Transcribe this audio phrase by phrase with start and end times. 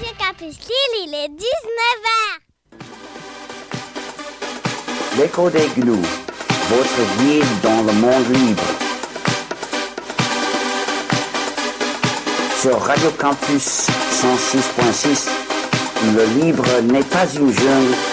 [0.00, 2.08] Radio Campus Lille, il est 19h.
[5.18, 6.06] L'écho des gnous,
[6.70, 8.62] votre guide dans le monde libre.
[12.62, 13.88] Sur Radio Campus
[14.22, 15.28] 106.6,
[16.16, 18.09] le libre n'est pas une jungle.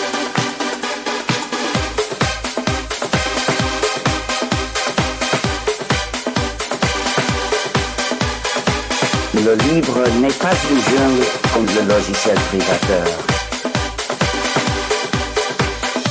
[9.48, 13.08] Le libre n'est pas une jungle comme le logiciel privateur.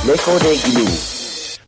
[0.06, 1.58] L'écho des gnous.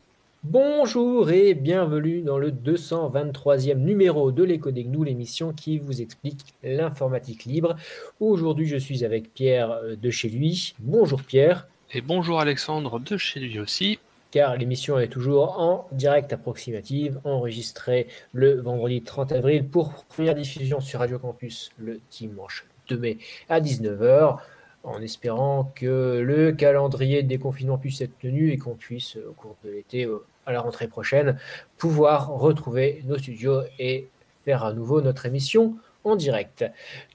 [0.43, 6.55] Bonjour et bienvenue dans le 223e numéro de l'écho des gnous, l'émission qui vous explique
[6.63, 7.75] l'informatique libre.
[8.19, 10.73] Aujourd'hui, je suis avec Pierre euh, de chez lui.
[10.79, 11.67] Bonjour Pierre.
[11.93, 13.99] Et bonjour Alexandre de chez lui aussi.
[14.31, 20.79] Car l'émission est toujours en direct approximative, enregistrée le vendredi 30 avril pour première diffusion
[20.79, 23.17] sur Radio Campus le dimanche 2 mai
[23.49, 24.37] à 19h,
[24.83, 29.57] en espérant que le calendrier de déconfinement puisse être tenu et qu'on puisse, au cours
[29.63, 31.39] de l'été, euh, à la rentrée prochaine,
[31.77, 34.09] pouvoir retrouver nos studios et
[34.45, 36.65] faire à nouveau notre émission en direct.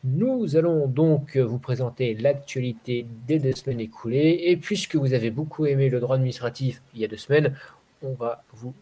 [0.05, 4.43] Nous allons donc vous présenter l'actualité des deux semaines écoulées.
[4.45, 7.57] Et puisque vous avez beaucoup aimé le droit administratif il y a deux semaines,
[8.03, 8.75] on va vous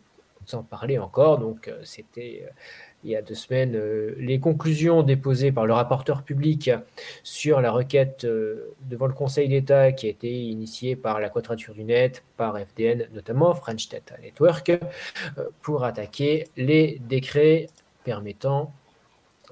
[0.53, 1.39] en parler encore.
[1.39, 2.51] Donc, euh, c'était euh,
[3.05, 6.71] il y a deux semaines euh, les conclusions déposées par le rapporteur public
[7.23, 8.27] sur la requête
[8.89, 13.09] devant le Conseil d'État qui a été initiée par la Quadrature du Net, par FDN
[13.13, 14.73] notamment, French Data Network,
[15.63, 17.69] pour attaquer les décrets
[18.05, 18.73] permettant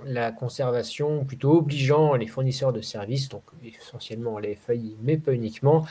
[0.05, 5.87] la conservation, plutôt obligeant les fournisseurs de services, donc essentiellement les FAI, mais pas uniquement,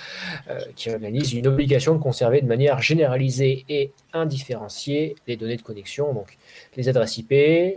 [0.49, 5.61] euh, qui organisent une obligation de conserver de manière généralisée et indifférenciée les données de
[5.61, 6.37] connexion, donc
[6.75, 7.33] les adresses IP,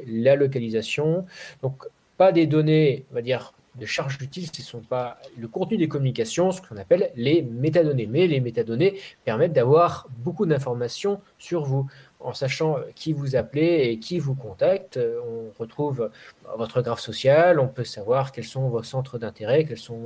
[0.06, 1.26] la localisation,
[1.62, 1.84] donc
[2.16, 5.78] pas des données, on va dire, de charge utile, ce ne sont pas le contenu
[5.78, 8.06] des communications, ce qu'on appelle les métadonnées.
[8.06, 11.88] Mais les métadonnées permettent d'avoir beaucoup d'informations sur vous.
[12.24, 16.10] En sachant qui vous appelez et qui vous contacte, on retrouve
[16.56, 20.02] votre graphe social, on peut savoir quels sont vos centres d'intérêt, quels sont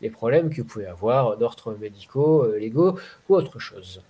[0.00, 4.02] les problèmes que vous pouvez avoir d'ordre médicaux, euh, légaux ou autre chose.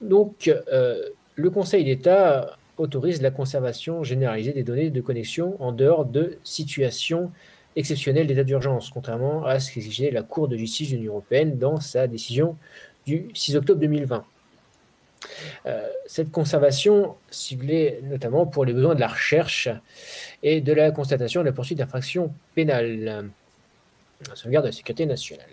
[0.00, 6.04] Donc, euh, le Conseil d'État autorise la conservation généralisée des données de connexion en dehors
[6.04, 7.30] de situations
[7.76, 11.78] exceptionnelles d'état d'urgence, contrairement à ce qu'exigeait la Cour de justice de l'Union européenne dans
[11.80, 12.56] sa décision
[13.06, 14.24] du 6 octobre 2020.
[15.66, 19.68] Euh, cette conservation ciblée notamment pour les besoins de la recherche
[20.42, 23.30] et de la constatation de la poursuite d'infractions pénales,
[24.28, 25.46] la sauvegarde de la sécurité nationale.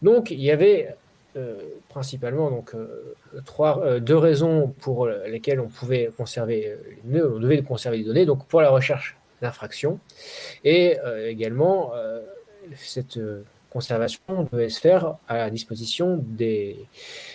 [0.00, 0.94] Donc, il y avait
[1.36, 6.76] euh, principalement donc, euh, deux raisons pour lesquelles on pouvait conserver,
[7.12, 9.98] on devait conserver les données, donc pour la recherche d'infractions,
[10.62, 11.92] et également
[12.76, 13.18] cette
[13.72, 16.86] conservation devait se faire à la disposition des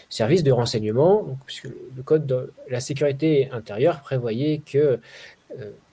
[0.09, 5.00] services de renseignement, donc, puisque le code de la sécurité intérieure prévoyait que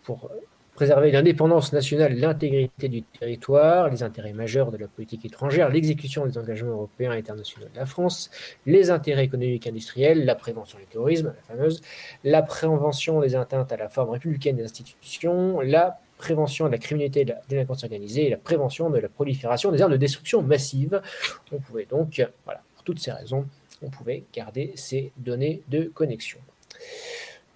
[0.02, 0.30] pour
[0.74, 6.36] préserver l'indépendance nationale, l'intégrité du territoire, les intérêts majeurs de la politique étrangère, l'exécution des
[6.36, 8.30] engagements européens et internationaux de la France,
[8.66, 11.80] les intérêts économiques et industriels, la prévention du terrorisme, la fameuse,
[12.24, 17.20] la prévention des atteintes à la forme républicaine des institutions, la prévention de la criminalité
[17.20, 20.42] et de la délinquance organisée et la prévention de la prolifération des armes de destruction
[20.42, 21.02] massive.
[21.52, 23.44] On pouvait donc, voilà, pour toutes ces raisons,
[23.82, 26.38] on pouvait garder ces données de connexion.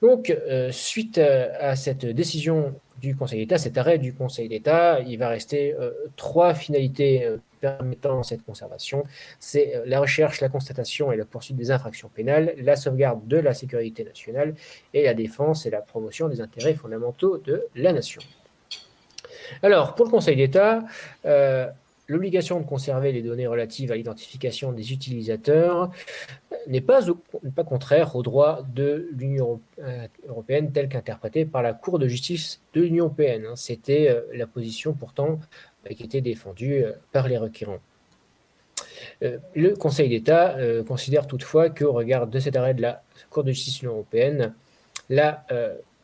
[0.03, 5.19] Donc, euh, suite à cette décision du Conseil d'État, cet arrêt du Conseil d'État, il
[5.19, 9.05] va rester euh, trois finalités euh, permettant cette conservation.
[9.39, 13.37] C'est euh, la recherche, la constatation et la poursuite des infractions pénales, la sauvegarde de
[13.37, 14.55] la sécurité nationale
[14.95, 18.23] et la défense et la promotion des intérêts fondamentaux de la nation.
[19.63, 20.85] Alors, pour le Conseil d'État,
[22.09, 25.91] l'obligation de conserver les données relatives à l'identification des utilisateurs
[26.67, 27.03] n'est pas,
[27.67, 29.61] contraire au droit de l'Union
[30.27, 33.47] européenne tel qu'interprété par la Cour de justice de l'Union européenne.
[33.57, 35.39] C'était euh, la position pourtant
[35.87, 37.81] euh, qui était défendue euh, par les requérants.
[39.21, 40.57] Le Conseil d'État
[40.87, 44.55] considère toutefois qu'au regard de cet arrêt de la Cour de justice de l'Union européenne,
[45.09, 45.45] la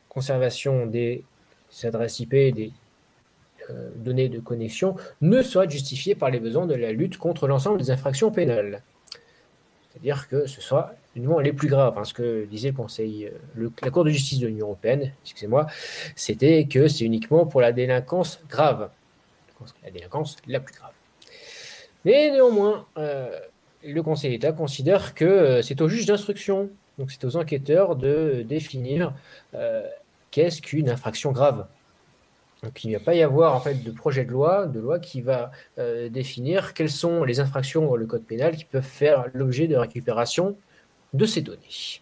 [0.09, 1.25] conservation des
[1.83, 2.84] adresses IP des euh,
[3.97, 7.91] données de connexion ne soit justifiée par les besoins de la lutte contre l'ensemble des
[7.91, 8.83] infractions pénales.
[9.95, 11.97] C'est-à-dire que ce soit uniquement les plus graves.
[11.97, 15.69] Hein, ce que disait le Conseil, euh, la Cour de justice de l'Union européenne, excusez-moi,
[16.17, 18.91] c'était que c'est uniquement pour la délinquance grave.
[19.85, 20.91] La délinquance la plus grave.
[22.05, 23.39] Mais néanmoins, euh,
[23.85, 29.15] le Conseil d'État considère que c'est aux juges d'instruction, donc c'est aux enquêteurs de définir
[30.31, 31.67] qu'est-ce qu'une infraction grave.
[32.65, 34.99] Donc il ne va pas y avoir en fait de projet de loi, de loi
[34.99, 39.27] qui va euh, définir quelles sont les infractions dans le code pénal qui peuvent faire
[39.35, 40.57] l'objet de récupération
[41.13, 42.01] de ces données.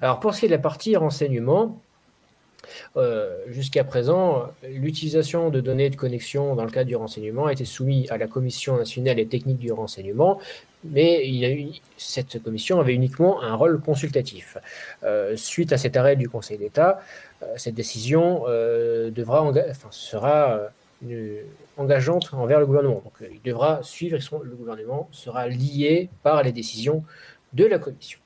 [0.00, 1.82] Alors pour ce qui est de la partie renseignement,
[2.96, 7.64] euh, jusqu'à présent, l'utilisation de données de connexion dans le cadre du renseignement a été
[7.64, 10.40] soumise à la Commission nationale et technique du renseignement,
[10.84, 11.22] mais
[11.96, 14.58] cette commission avait uniquement un rôle consultatif.
[15.04, 17.00] Euh, suite à cet arrêt du Conseil d'État,
[17.42, 18.44] euh, cette décision
[19.90, 20.70] sera
[21.76, 23.02] engageante envers le gouvernement.
[23.20, 27.04] Il devra suivre, le gouvernement sera lié par les décisions
[27.52, 28.18] de la Commission.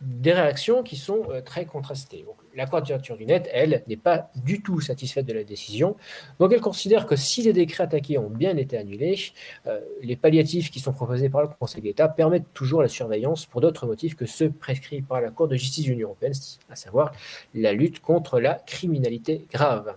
[0.00, 2.24] Des réactions qui sont très contrastées
[2.54, 5.96] la quadrature du net, elle, n'est pas du tout satisfaite de la décision.
[6.38, 9.18] Donc elle considère que si les décrets attaqués ont bien été annulés,
[9.66, 13.60] euh, les palliatifs qui sont proposés par le Conseil d'État permettent toujours la surveillance pour
[13.60, 16.32] d'autres motifs que ceux prescrits par la Cour de justice de l'Union européenne,
[16.68, 17.12] à savoir
[17.54, 19.96] la lutte contre la criminalité grave.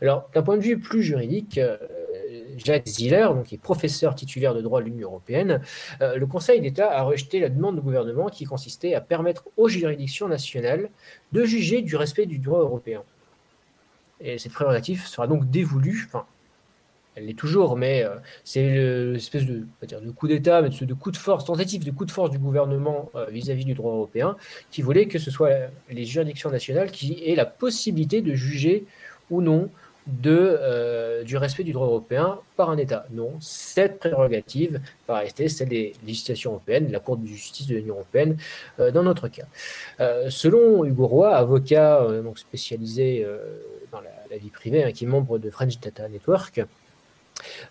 [0.00, 1.76] Alors, d'un point de vue plus juridique, euh,
[2.56, 5.60] Jacques Ziller, donc, est professeur titulaire de droit de l'Union européenne,
[6.00, 9.68] euh, le Conseil d'État a rejeté la demande du gouvernement qui consistait à permettre aux
[9.68, 10.90] juridictions nationales
[11.32, 13.02] de juger du respect du droit européen.
[14.20, 16.26] Et cette prérogative sera donc dévolue, enfin,
[17.18, 18.14] elle l'est toujours, mais euh,
[18.44, 22.12] c'est l'espèce de, de coup d'État, mais de, coup de force, tentative de coup de
[22.12, 24.36] force du gouvernement euh, vis-à-vis du droit européen,
[24.70, 25.50] qui voulait que ce soit
[25.90, 28.84] les juridictions nationales qui aient la possibilité de juger
[29.30, 29.68] ou non
[30.26, 33.06] euh, du respect du droit européen par un État.
[33.10, 37.76] Non, cette prérogative va rester celle des législations européennes, de la Cour de justice de
[37.76, 38.36] l'Union européenne,
[38.80, 39.46] euh, dans notre cas.
[40.00, 42.06] Euh, selon Hugo Roy, avocat
[42.36, 43.26] spécialisé
[43.92, 46.62] dans la, vie privée, hein, qui est membre de French Data Network,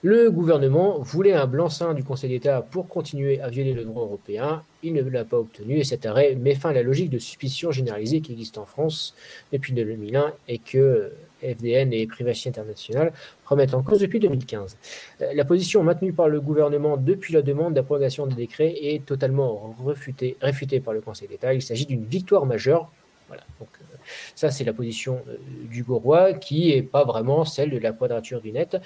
[0.01, 4.63] le gouvernement voulait un blanc-seing du Conseil d'État pour continuer à violer le droit européen.
[4.83, 7.71] Il ne l'a pas obtenu et cet arrêt met fin à la logique de suspicion
[7.71, 9.15] généralisée qui existe en France
[9.51, 11.11] depuis 2001 et que
[11.43, 13.13] FDN et Privacy International
[13.45, 14.77] remettent en cause depuis 2015.
[15.21, 19.75] Euh, la position maintenue par le gouvernement depuis la demande d'abrogation des décrets est totalement
[19.85, 21.53] réfutée, par le Conseil d'État.
[21.53, 22.91] Il s'agit d'une victoire majeure.
[23.27, 23.43] Voilà.
[23.59, 23.95] Donc, euh,
[24.35, 25.37] ça, c'est la position euh,
[25.69, 28.77] du Gaurois qui n'est pas vraiment celle de la quadrature du net.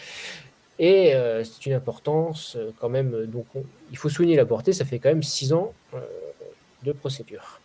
[0.79, 1.13] Et
[1.43, 3.27] c'est une importance quand même.
[3.27, 3.45] Donc,
[3.91, 4.73] il faut souligner la portée.
[4.73, 5.73] Ça fait quand même six ans
[6.81, 7.59] de procédure.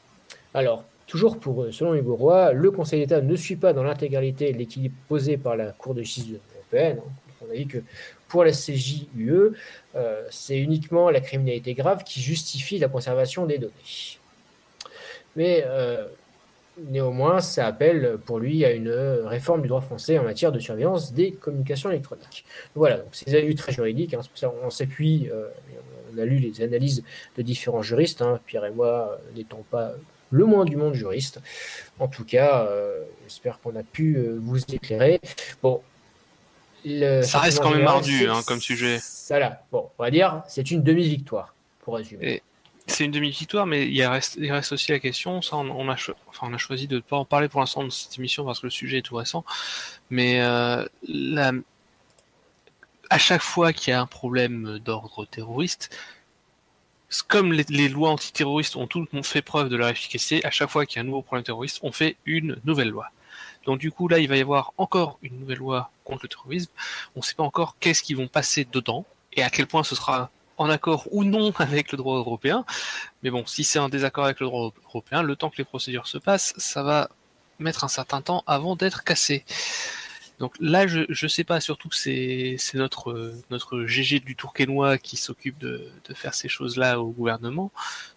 [0.53, 4.53] Alors, Toujours pour eux, selon Hugo Roy, le Conseil d'État ne suit pas dans l'intégralité
[4.53, 7.01] l'équilibre posé par la Cour de justice européenne.
[7.47, 7.79] On a dit que
[8.29, 9.53] pour la CJUE,
[9.95, 14.19] euh, c'est uniquement la criminalité grave qui justifie la conservation des données.
[15.37, 16.07] Mais euh,
[16.79, 21.13] néanmoins, ça appelle pour lui à une réforme du droit français en matière de surveillance
[21.13, 22.45] des communications électroniques.
[22.75, 24.21] Voilà, donc c'est des avis très juridiques, hein,
[24.65, 25.49] on s'appuie, euh,
[26.13, 27.05] on a lu les analyses
[27.37, 29.95] de différents juristes, hein, Pierre et moi n'étant pas
[30.31, 31.41] le moins du monde juriste.
[31.99, 35.21] En tout cas, euh, j'espère qu'on a pu euh, vous éclairer.
[35.63, 35.81] Bon,
[37.23, 38.99] ça reste quand même ardu hein, comme sujet.
[39.01, 42.43] Ça bon, on va dire, c'est une demi-victoire, pour résumer.
[42.89, 45.43] C'est une demi-victoire, mais il reste, il reste aussi la question.
[45.43, 45.95] Ça, on, a,
[46.29, 48.61] enfin, on a choisi de ne pas en parler pour l'instant de cette émission parce
[48.61, 49.45] que le sujet est tout récent.
[50.09, 50.85] Mais euh,
[53.11, 55.91] à chaque fois qu'il y a un problème d'ordre terroriste,
[57.29, 60.97] comme les, lois antiterroristes ont toutes fait preuve de leur efficacité, à chaque fois qu'il
[60.97, 63.11] y a un nouveau problème terroriste, on fait une nouvelle loi.
[63.65, 66.71] Donc du coup, là, il va y avoir encore une nouvelle loi contre le terrorisme.
[67.15, 69.95] On ne sait pas encore qu'est-ce qu'ils vont passer dedans et à quel point ce
[69.95, 72.65] sera en accord ou non avec le droit européen.
[73.23, 76.07] Mais bon, si c'est un désaccord avec le droit européen, le temps que les procédures
[76.07, 77.11] se passent, ça va
[77.59, 79.45] mettre un certain temps avant d'être cassé.
[80.39, 85.17] Donc là, je ne sais pas, surtout que c'est notre, notre GG du Tourquenois qui
[85.17, 87.73] s'occupe de, de, faire ces choses-là au gouvernement.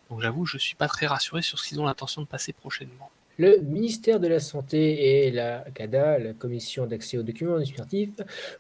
[0.10, 2.52] Donc j'avoue, je ne suis pas très rassuré sur ce qu'ils ont l'intention de passer
[2.52, 3.10] prochainement.
[3.39, 8.10] Le ministère de la Santé et la CADA, la Commission d'accès aux documents administratifs,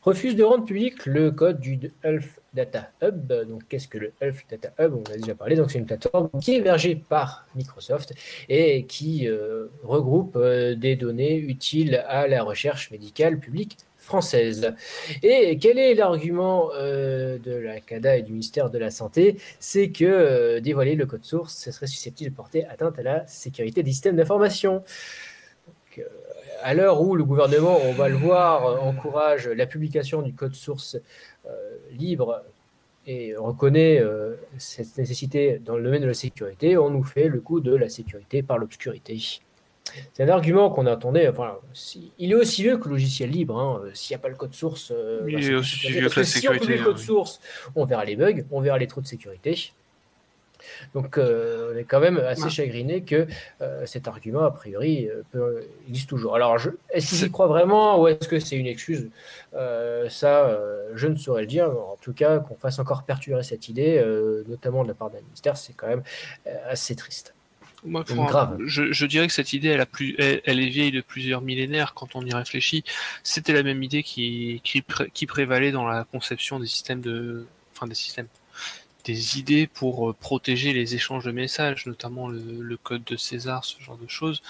[0.01, 3.27] refusent de rendre public le code du Health Data Hub.
[3.27, 4.93] Donc, qu'est-ce que le Health Data Hub?
[4.95, 5.57] On a déjà parlé.
[5.57, 8.13] Donc, c'est une plateforme qui est hébergée par Microsoft
[8.47, 13.75] et qui euh, regroupe euh, des données utiles à la recherche médicale publique
[15.23, 19.37] Et quel est l'argument euh, de la CADA et du ministère de la Santé?
[19.59, 23.27] C'est que euh, dévoiler le code source, ce serait susceptible de porter atteinte à la
[23.27, 24.83] sécurité des systèmes d'information.
[25.97, 26.03] Euh,
[26.61, 30.97] à l'heure où le gouvernement, on va le voir, encourage la publication du code source
[31.91, 32.43] libre
[33.07, 34.03] et reconnaît
[34.57, 37.87] cette nécessité dans le domaine de la sécurité, on nous fait le coup de la
[37.87, 39.39] sécurité par l'obscurité.
[40.13, 41.27] C'est un argument qu'on attendait.
[41.27, 41.57] Enfin,
[42.17, 43.57] il est aussi vieux que le logiciel libre.
[43.59, 43.81] Hein.
[43.93, 46.65] S'il n'y a pas le code source, euh, il est aussi vieux que la sécurité.
[46.65, 47.39] Si on le code source,
[47.75, 49.71] on verra les bugs, on verra les trous de sécurité.
[50.93, 53.27] Donc, euh, on est quand même assez chagriné que
[53.61, 56.35] euh, cet argument, a priori, euh, peut- existe toujours.
[56.35, 59.09] Alors, je- est-ce qu'ils y croient vraiment ou est-ce que c'est une excuse?
[59.55, 61.69] Euh, Ça, euh, je ne saurais le dire.
[61.69, 65.21] En tout cas, qu'on fasse encore perturber cette idée, euh, notamment de la part d'un
[65.21, 66.03] ministère, c'est quand même
[66.47, 67.33] euh, assez triste.
[67.85, 68.03] Moi.
[68.65, 71.41] Je, je dirais que cette idée, elle, a plus, elle, elle est vieille de plusieurs
[71.41, 72.83] millénaires quand on y réfléchit.
[73.23, 77.45] C'était la même idée qui, qui, pré- qui prévalait dans la conception des systèmes de,
[77.75, 78.27] enfin des systèmes,
[79.05, 83.63] des idées pour euh, protéger les échanges de messages, notamment le, le code de César,
[83.63, 84.41] ce genre de choses.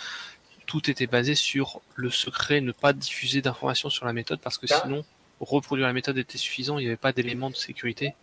[0.66, 4.66] Tout était basé sur le secret, ne pas diffuser d'informations sur la méthode parce que
[4.72, 4.82] Ah.
[4.84, 5.06] sinon
[5.40, 8.14] reproduire la méthode était suffisant, il n'y avait pas d'éléments de sécurité.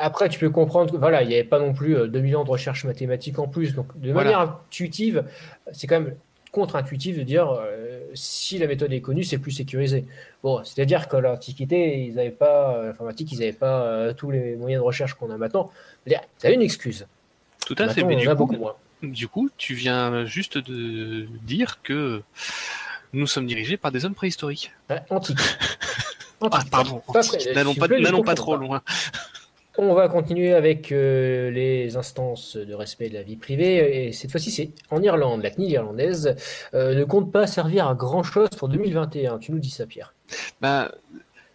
[0.00, 2.44] Après, tu peux comprendre que voilà, il n'y avait pas non plus euh, 2 millions
[2.44, 3.74] de recherches mathématiques en plus.
[3.74, 4.30] Donc, de Voilà.
[4.30, 5.24] manière intuitive,
[5.72, 6.14] c'est quand même
[6.52, 10.04] contre-intuitif de dire euh, si la méthode est connue, c'est plus sécurisé.
[10.42, 14.56] Bon, c'est-à-dire qu'à l'Antiquité, ils n'avaient pas, euh, l'informatique, ils n'avaient pas euh, tous les
[14.56, 15.70] moyens de recherche qu'on a maintenant.
[16.38, 17.06] C'est une excuse.
[17.66, 18.74] Tout à fait, mais du coup, beaucoup moins.
[19.02, 22.22] Du coup, tu viens juste de dire que
[23.12, 24.72] nous sommes dirigés par des hommes préhistoriques.
[24.88, 25.38] Ouais, antique.
[26.42, 27.48] Ah, pardon, antiques.
[27.54, 28.80] n'allons pas, trop loin.
[29.82, 34.08] On va continuer avec euh, les instances de respect de la vie privée.
[34.08, 35.42] Et cette fois-ci, c'est en Irlande.
[35.42, 36.36] La CNIL irlandaise
[36.74, 39.38] euh, ne compte pas servir à grand-chose pour 2021.
[39.38, 40.12] Tu nous dis ça, Pierre.
[40.60, 40.92] Bah,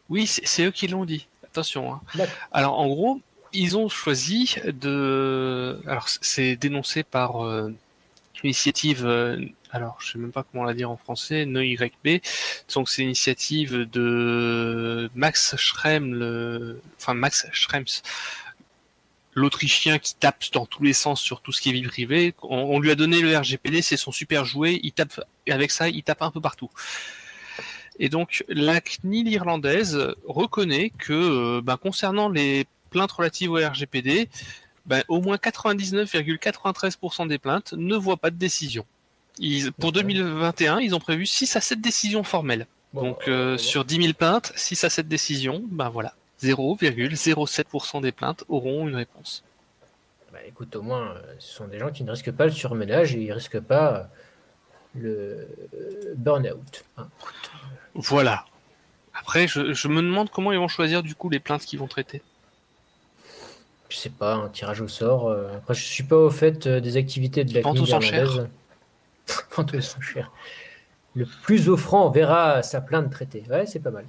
[0.09, 1.27] oui, c'est eux qui l'ont dit.
[1.43, 1.93] Attention.
[1.93, 2.01] hein.
[2.51, 3.19] Alors, en gros,
[3.53, 5.79] ils ont choisi de.
[5.85, 7.71] Alors, c'est dénoncé par euh,
[8.41, 9.05] l'initiative.
[9.75, 11.45] Alors, je sais même pas comment la dire en français.
[11.45, 12.21] NoYB.
[12.73, 16.15] Donc, c'est l'initiative de Max Schrems,
[19.33, 22.33] l'Autrichien qui tape dans tous les sens sur tout ce qui est vie privée.
[22.41, 24.79] On, lui a donné le RGPD, c'est son super jouet.
[24.81, 26.69] Il tape avec ça, il tape un peu partout.
[27.99, 34.29] Et donc, la CNIL irlandaise reconnaît que, euh, ben, concernant les plaintes relatives au RGPD,
[34.85, 38.85] ben, au moins 99,93% des plaintes ne voient pas de décision.
[39.39, 40.07] Ils, pour D'accord.
[40.07, 42.67] 2021, ils ont prévu 6 à 7 décisions formelles.
[42.93, 48.01] Bon, Donc, euh, euh, sur 10 000 plaintes, 6 à 7 décisions, ben voilà, 0,07%
[48.01, 49.43] des plaintes auront une réponse.
[50.31, 53.13] bah, écoute, au moins, euh, ce sont des gens qui ne risquent pas le surmenage
[53.15, 54.09] et ils ne risquent pas
[54.95, 55.47] le
[56.15, 56.85] burn-out.
[56.97, 57.07] hein.
[57.95, 58.45] Voilà.
[59.13, 61.87] Après, je, je me demande comment ils vont choisir du coup les plaintes qu'ils vont
[61.87, 62.21] traiter.
[63.89, 65.31] Je sais pas, un tirage au sort.
[65.31, 68.47] Après, je suis pas au fait des activités de la CNIL aux enchères.
[69.51, 69.55] irlandaise.
[69.55, 70.31] Vente aux enchères.
[71.15, 73.43] Le plus offrant verra sa plainte traitée.
[73.49, 74.05] Ouais, c'est pas mal.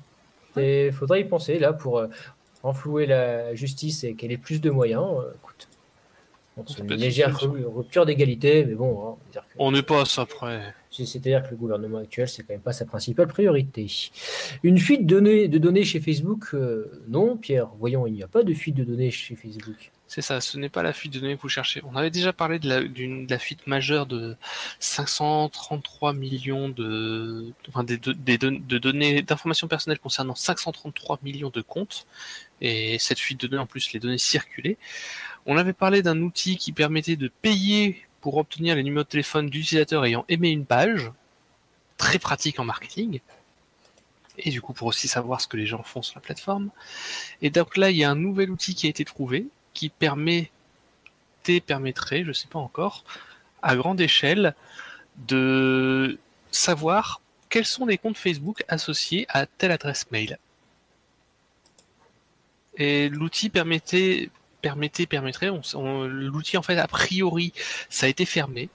[0.57, 2.09] Il faudrait y penser là pour euh,
[2.63, 5.05] renflouer la justice et qu'elle ait plus de moyens.
[5.21, 5.69] euh, écoute,
[6.57, 9.83] bon, c'est une légère rupture d'égalité, mais bon, hein, on va dire que- On n'est
[9.83, 10.75] pas à ça près.
[10.91, 13.87] c'est- C'est-à-dire que le gouvernement actuel, c'est quand même pas sa principale priorité.
[14.63, 18.29] Une fuite de données, de données chez Facebook euh, Non, Pierre, voyons, il n'y a
[18.29, 19.93] pas de fuite de données chez Facebook.
[20.09, 21.83] C'est ça, ce n'est pas la fuite de données que vous cherchez.
[21.85, 24.37] On avait déjà parlé de la, de la fuite majeure de
[24.79, 31.51] 533 millions de, enfin des, de, des don- de données, d'informations personnelles concernant 533 millions
[31.51, 32.07] de comptes.
[32.61, 34.77] Et cette fuite de données, en plus, les données circulaient.
[35.45, 39.51] On avait parlé d'un outil qui permettait de payer pour obtenir les numéros de téléphone
[39.51, 41.11] d'utilisateurs ayant aimé une page.
[41.99, 43.21] Très pratique en marketing.
[44.39, 46.71] Et du coup, pour aussi savoir ce que les gens font sur la plateforme.
[47.43, 49.47] Et donc là, il y a un nouvel outil qui a été trouvé
[49.77, 50.51] qui permet,
[51.67, 53.05] permettrait, je sais pas encore,
[53.63, 54.55] à grande échelle,
[55.29, 56.19] de
[56.51, 60.39] savoir quels sont les comptes Facebook associés à telle adresse mail.
[62.79, 64.31] Et l'outil permettait,
[64.63, 67.53] permettait, permettrait, l'outil en fait a priori,
[67.91, 68.69] ça a été fermé.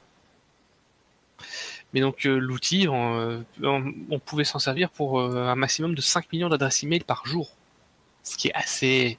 [1.93, 6.31] Mais donc euh, l'outil, on, on- pouvait s'en servir pour euh, un maximum de 5
[6.31, 7.51] millions d'adresses email par jour.
[8.23, 9.17] Ce qui est assez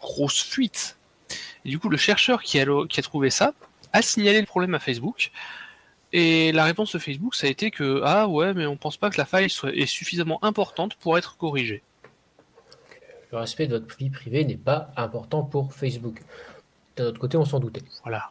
[0.00, 0.96] grosse fuite.
[1.64, 3.52] Et du coup, le chercheur qui a, lo- qui a trouvé ça
[3.92, 5.30] a signalé le problème à Facebook.
[6.12, 9.10] Et la réponse de Facebook, ça a été que ah ouais, mais on pense pas
[9.10, 11.82] que la faille soit, est suffisamment importante pour être corrigée.
[13.30, 16.20] Le respect de votre vie privée n'est pas important pour Facebook.
[16.96, 17.82] D'un autre côté, on s'en doutait.
[18.04, 18.30] Voilà.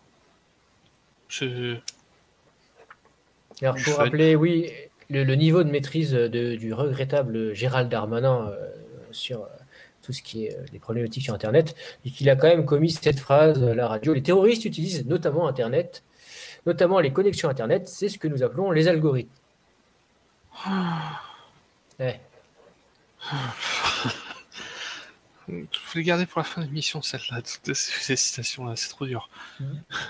[3.62, 4.04] Alors, pour fun.
[4.04, 4.72] rappeler, oui,
[5.10, 8.70] le, le niveau de maîtrise de- du regrettable Gérald Darmanin euh,
[9.12, 9.48] sur
[10.08, 12.92] tout ce qui est euh, les problématiques sur Internet, et qu'il a quand même commis
[12.92, 14.14] cette phrase à la radio.
[14.14, 16.02] Les terroristes utilisent notamment Internet,
[16.66, 19.30] notamment les connexions Internet, c'est ce que nous appelons les algorithmes.
[22.00, 22.22] Ouais.
[25.48, 29.30] faut les garder pour la fin de l'émission, celle-là, toutes ces, citations-là, c'est trop dur.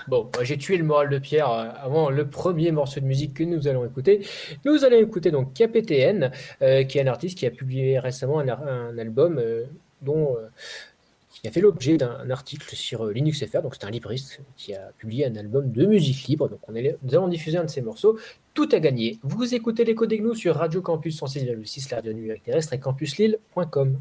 [0.08, 3.34] Bon, moi, j'ai tué le moral de Pierre euh, avant le premier morceau de musique
[3.34, 4.26] que nous allons écouter.
[4.64, 8.48] Nous allons écouter donc KPTN, euh, qui est un artiste qui a publié récemment un,
[8.48, 9.64] un album euh,
[10.02, 10.48] dont euh,
[11.40, 13.62] qui a fait l'objet d'un article sur euh, Linux FR.
[13.62, 16.48] Donc, c'est un libriste qui a publié un album de musique libre.
[16.48, 18.18] Donc, on est, nous allons diffuser un de ses morceaux.
[18.54, 19.18] Tout a gagné.
[19.22, 24.00] Vous écoutez les codes nous sur Radio Campus 106,6, la radio numérique terrestre et campuslille.com.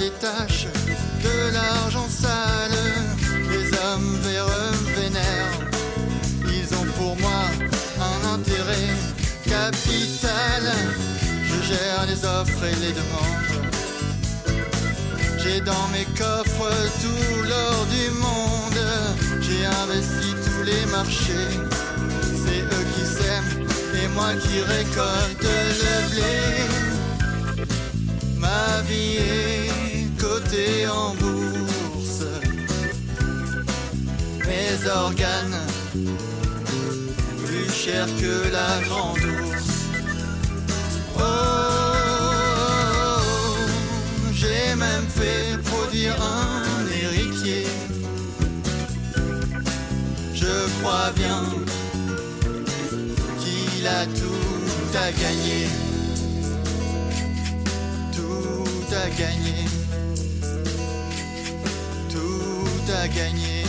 [0.00, 0.66] les taches
[1.22, 2.80] de l'argent sale.
[3.50, 5.60] Les hommes véreux vénèrent,
[6.46, 7.42] ils ont pour moi
[8.10, 8.94] un intérêt
[9.44, 10.64] capital.
[11.48, 13.50] Je gère les offres et les demandes.
[15.38, 18.82] J'ai dans mes coffres tout l'or du monde.
[19.40, 21.52] J'ai investi tous les marchés.
[22.42, 23.66] C'est eux qui sèment
[24.02, 25.46] et moi qui récolte
[25.82, 26.90] le blé.
[28.38, 29.79] Ma vie est
[30.52, 32.24] en bourse.
[34.46, 35.60] Mes organes
[37.44, 39.68] plus chers que la grande ours.
[41.16, 41.22] Oh,
[44.32, 47.66] j'ai même fait produire un héritier.
[50.34, 51.44] Je crois bien
[53.38, 55.68] qu'il a tout à gagner.
[58.12, 59.69] Tout à gagner.
[63.00, 63.64] À gagner.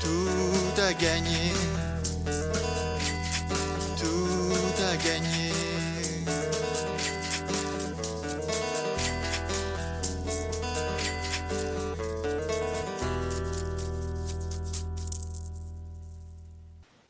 [0.00, 1.52] Tout à gagner.
[3.96, 5.52] Tout à gagner.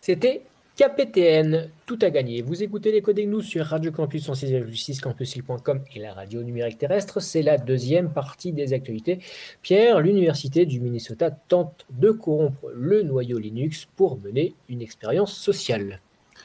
[0.03, 0.50] C'était
[0.81, 2.41] KPTN, tout a gagné.
[2.41, 7.21] Vous écoutez les codes nous sur Radio Campus 106,6 campusil.com et la radio numérique terrestre.
[7.21, 9.19] C'est la deuxième partie des actualités.
[9.61, 16.01] Pierre, l'université du Minnesota tente de corrompre le noyau Linux pour mener une expérience sociale.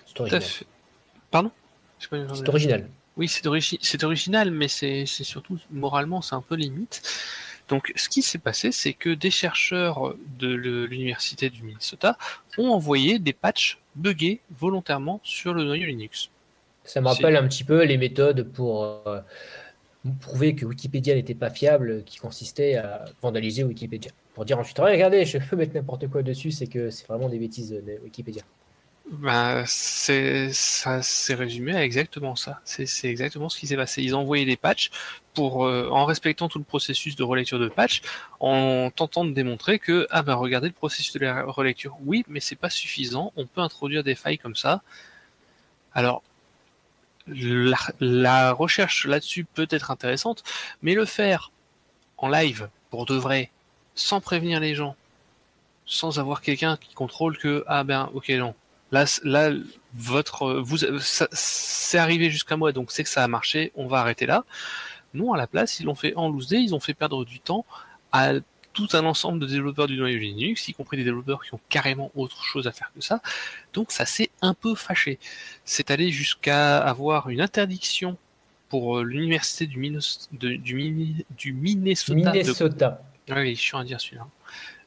[0.06, 0.44] C'est à original.
[1.32, 1.52] Pardon?
[1.98, 2.90] C'est original.
[3.16, 7.02] Oui, c'est origi- c'est original, mais c'est c'est surtout moralement, c'est un peu limite.
[7.68, 12.18] Donc, ce qui s'est passé, c'est que des chercheurs de l'université du Minnesota
[12.58, 16.30] ont envoyé des patchs buggés volontairement sur le noyau Linux.
[16.84, 19.20] Ça me rappelle un petit peu les méthodes pour euh,
[20.22, 24.12] prouver que Wikipédia n'était pas fiable, qui consistait à vandaliser Wikipédia.
[24.36, 27.40] Pour dire ensuite, regardez, je peux mettre n'importe quoi dessus, c'est que c'est vraiment des
[27.40, 28.44] bêtises de Wikipédia.
[29.12, 32.60] Ben, c'est ça s'est résumé à exactement ça.
[32.66, 34.02] C'est exactement ce qui s'est passé.
[34.02, 34.90] Ils ont envoyé des patchs
[35.36, 38.02] pour, euh, en respectant tout le processus de relecture de patch,
[38.40, 41.96] en tentant de démontrer que ah ben regardez le processus de la relecture.
[42.04, 43.32] Oui, mais c'est pas suffisant.
[43.36, 44.82] On peut introduire des failles comme ça.
[45.94, 46.24] Alors
[47.28, 50.44] la, la recherche là-dessus peut être intéressante,
[50.82, 51.52] mais le faire
[52.18, 53.52] en live pour de vrai,
[53.96, 54.96] sans prévenir les gens,
[55.86, 58.56] sans avoir quelqu'un qui contrôle que ah ben ok non
[58.92, 59.52] Là,
[59.94, 63.72] votre, vous, ça- c'est arrivé jusqu'à moi, donc c'est que ça a marché.
[63.76, 64.44] On va arrêter là.
[65.14, 66.62] Non, à la place, ils l'ont fait en loose day.
[66.62, 67.66] Ils ont fait perdre du temps
[68.12, 68.34] à
[68.74, 72.12] tout un ensemble de développeurs du noyau Linux, y compris des développeurs qui ont carrément
[72.16, 73.22] autre chose à faire que ça.
[73.74, 75.18] Donc, ça s'est un peu fâché.
[75.64, 78.18] C'est allé jusqu'à avoir une interdiction
[78.68, 82.12] pour euh, l'université du, Minos- de- du, du Minnesota.
[82.14, 83.02] de- Minnesota.
[83.30, 84.28] ah oui, je suis en dire celui-là.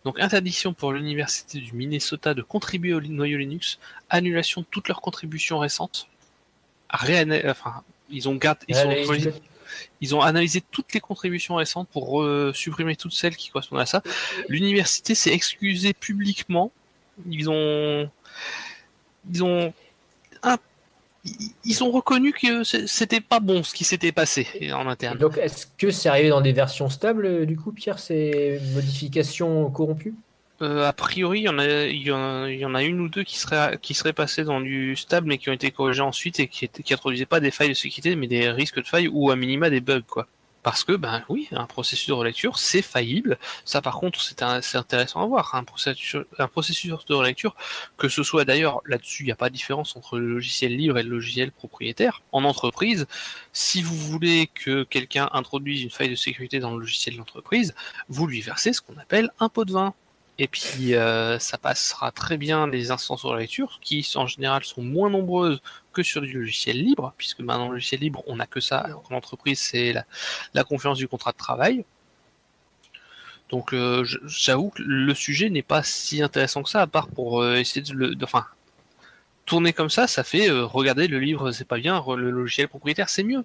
[0.09, 5.03] Donc interdiction pour l'université du Minnesota de contribuer au noyau Linux, annulation de toutes leurs
[5.03, 6.09] contributions récentes.
[7.47, 9.07] Enfin, ils ont gardé, ils, ont, Analyse-
[10.01, 13.85] ils ont analysé toutes les contributions récentes pour euh, supprimer toutes celles qui correspondent à
[13.85, 14.03] ça.
[14.49, 16.73] L'université s'est excusée publiquement.
[17.29, 18.11] Ils ont,
[19.31, 19.73] ils ont, un-
[21.25, 25.19] ils- ont reconnu que c'était pas bon ce qui s'était passé en Et interne.
[25.19, 29.71] donc, est-ce que c'est arrivé dans des versions stables, euh, du coup, Pierre, ces modifications
[29.71, 30.15] corrompues?
[30.61, 32.83] Euh, a priori, il y, en a, il, y en a, il y en a
[32.83, 35.71] une ou deux qui seraient, qui seraient passées dans du stable, mais qui ont été
[35.71, 38.87] corrigées ensuite et qui, qui introduisaient pas des failles de sécurité, mais des risques de
[38.87, 40.27] failles ou à minima des bugs, quoi.
[40.69, 43.39] Parce que, ben oui, un processus de relecture, c'est faillible.
[43.65, 45.55] Ça, par contre, c'est intéressant à voir.
[45.55, 47.57] Un processus, un processus de relecture,
[47.97, 50.99] que ce soit d'ailleurs là-dessus, il n'y a pas de différence entre le logiciel libre
[50.99, 52.21] et le logiciel propriétaire.
[52.33, 53.07] En entreprise,
[53.55, 57.75] si vous voulez que quelqu'un introduise une faille de sécurité dans le logiciel de l'entreprise,
[58.11, 59.95] vous lui versez ce qu'on appelle un pot de vin.
[60.39, 64.83] Et puis, euh, ça passera très bien les instances de relecture, qui en général sont
[64.83, 65.61] moins nombreuses
[65.93, 68.89] que sur du logiciel libre, puisque maintenant, le logiciel libre, on n'a que ça.
[69.09, 70.05] Qu'en entreprise, c'est la,
[70.55, 71.85] la confiance du contrat de travail.
[73.51, 77.43] Donc, euh, j'avoue que le sujet n'est pas si intéressant que ça, à part pour
[77.43, 78.15] euh, essayer de le.
[78.15, 78.47] de- Enfin,
[79.47, 83.23] tourner comme ça, ça fait regarder le livre, c'est pas bien, le logiciel propriétaire, c'est
[83.25, 83.45] mieux.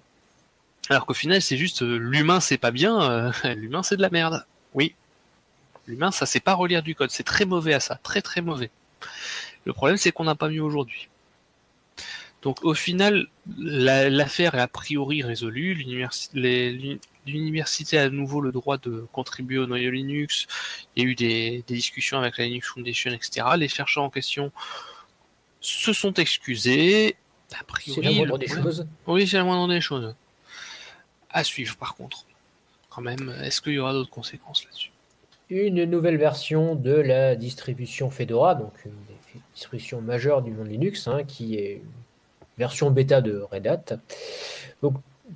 [0.90, 4.44] Alors qu'au final, c'est juste l'humain, c'est pas bien, l'humain, c'est de la merde.
[4.74, 4.94] Oui.
[5.86, 8.70] L'humain, ça sait pas relire du code, c'est très mauvais à ça, très très mauvais.
[9.64, 11.08] Le problème, c'est qu'on n'a pas mieux aujourd'hui.
[12.42, 13.26] Donc au final,
[13.58, 15.74] la- l'affaire est a priori résolue.
[17.26, 20.46] L'université a à nouveau le droit de contribuer au noyau Linux.
[20.94, 23.46] Il y a eu des, des discussions avec la Linux Foundation, etc.
[23.56, 24.52] Les chercheurs en question
[25.62, 27.16] se sont excusés.
[27.52, 28.86] A C'est priori, la moindre le des problème- choses.
[29.06, 30.14] oui, c'est la moindre des choses.
[31.30, 32.26] À suivre, par contre.
[32.90, 34.90] Quand même, est-ce qu'il y aura d'autres conséquences là-dessus?
[35.50, 41.06] Une nouvelle version de la distribution Fedora, donc une des distributions majeures du monde Linux,
[41.06, 41.82] hein, qui est une
[42.58, 43.84] version bêta de Red Hat.
[44.82, 44.94] Donc,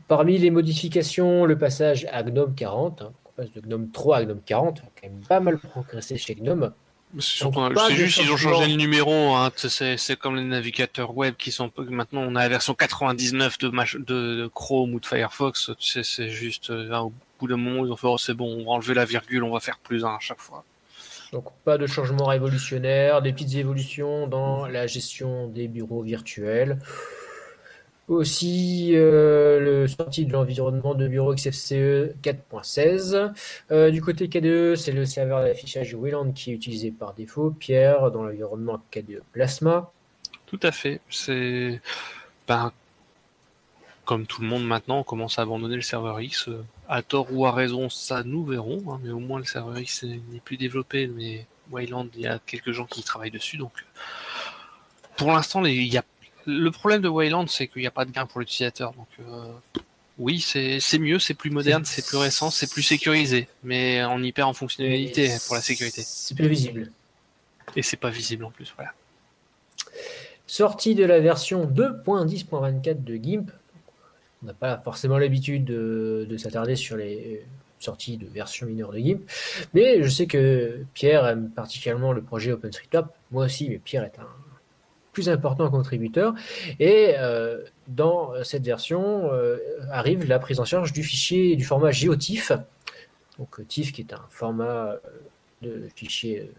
[0.09, 4.25] parmi les modifications, le passage à GNOME 40, hein, on passe de GNOME 3 à
[4.25, 6.73] GNOME 40, quand même pas mal progressé chez GNOME.
[7.21, 9.35] C'est juste ils ont changé le numéro.
[9.35, 9.51] Hein.
[9.57, 13.97] C'est- comme les navigateurs web qui sont maintenant on a la version 99 de, mach-
[13.97, 15.71] de, de Chrome ou de Firefox.
[15.79, 16.91] C'est juste euh,
[17.39, 19.53] bout d'un moment ils ont fait oh, c'est bon, on va enlever la virgule, on
[19.53, 20.65] va faire plus un à chaque fois.
[21.33, 26.79] Donc, pas de changement révolutionnaire, des petites évolutions dans la gestion des bureaux virtuels.
[28.09, 33.33] Aussi, euh, le sortie de l'environnement de bureau XFCE 4.16.
[33.71, 37.51] Euh, du côté KDE, c'est le serveur d'affichage Wayland qui est utilisé par défaut.
[37.51, 39.93] Pierre, dans l'environnement KDE Plasma.
[40.47, 41.03] Tout à fait.
[41.11, 41.83] C'est
[42.47, 42.73] ben,
[44.07, 46.49] comme tout le monde maintenant, on commence à abandonner le serveur X.
[46.89, 48.83] À tort ou à raison, ça nous verrons.
[48.93, 51.07] hein, mais au moins le serveur X n'est plus développé.
[51.07, 53.59] Mais Wayland, il y a quelques gens qui travaillent dessus.
[53.59, 53.73] Donc,
[55.17, 56.05] pour l'instant, les- il y a
[56.47, 58.93] le problème de Wayland, c'est qu'il n'y a pas de gain pour l'utilisateur.
[58.95, 59.53] Donc, euh,
[60.17, 63.49] oui, c'est c'est mieux, c'est plus moderne, C'est- c'est plus récent, c'est plus sécurisé.
[63.63, 66.01] Mais on y perd en fonctionnalité pour la sécurité.
[66.03, 66.91] C'est plus visible.
[67.77, 68.73] Et c'est pas visible en plus.
[68.77, 68.93] Voilà.
[70.47, 73.51] Sortie de la version 2.10.24 de GIMP.
[74.43, 77.45] On n'a pas forcément l'habitude de, de s'attarder sur les
[77.81, 79.21] sorties de versions mineures de GIMP,
[79.75, 83.15] mais je sais que Pierre aime particulièrement le projet OpenStreetMap.
[83.31, 84.29] Moi aussi, mais Pierre est un
[85.13, 86.35] plus importants contributeurs.
[86.79, 89.57] Et euh, dans cette version euh,
[89.91, 92.53] arrive la prise en charge du fichier du format GeoTIFF.
[93.39, 94.95] Donc TIFF qui est un format
[95.63, 96.53] de fichier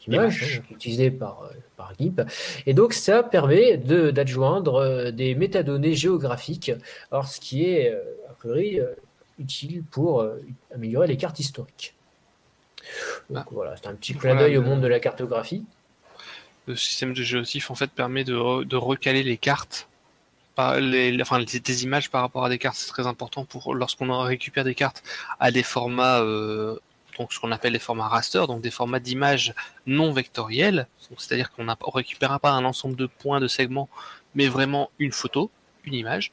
[0.00, 2.22] d'image hein, utilisé par, par GIMP.
[2.66, 6.72] Et donc ça permet d'adjoindre des métadonnées géographiques,
[7.10, 7.92] alors ce qui est
[8.28, 8.80] a priori
[9.38, 10.26] utile pour
[10.74, 11.94] améliorer les cartes historiques.
[13.28, 13.48] Donc ah.
[13.50, 15.64] voilà, c'est un petit clin d'œil au monde de la cartographie.
[16.66, 19.88] Le système de géotif en fait permet de, de recaler les cartes,
[20.78, 22.76] les, enfin des images par rapport à des cartes.
[22.76, 25.02] C'est très important pour lorsqu'on récupère des cartes
[25.38, 26.78] à des formats, euh,
[27.18, 29.54] donc ce qu'on appelle les formats raster, donc des formats d'images
[29.86, 30.86] non vectoriels.
[31.18, 33.88] C'est-à-dire qu'on ne récupère pas un ensemble de points, de segments,
[34.34, 35.50] mais vraiment une photo,
[35.84, 36.32] une image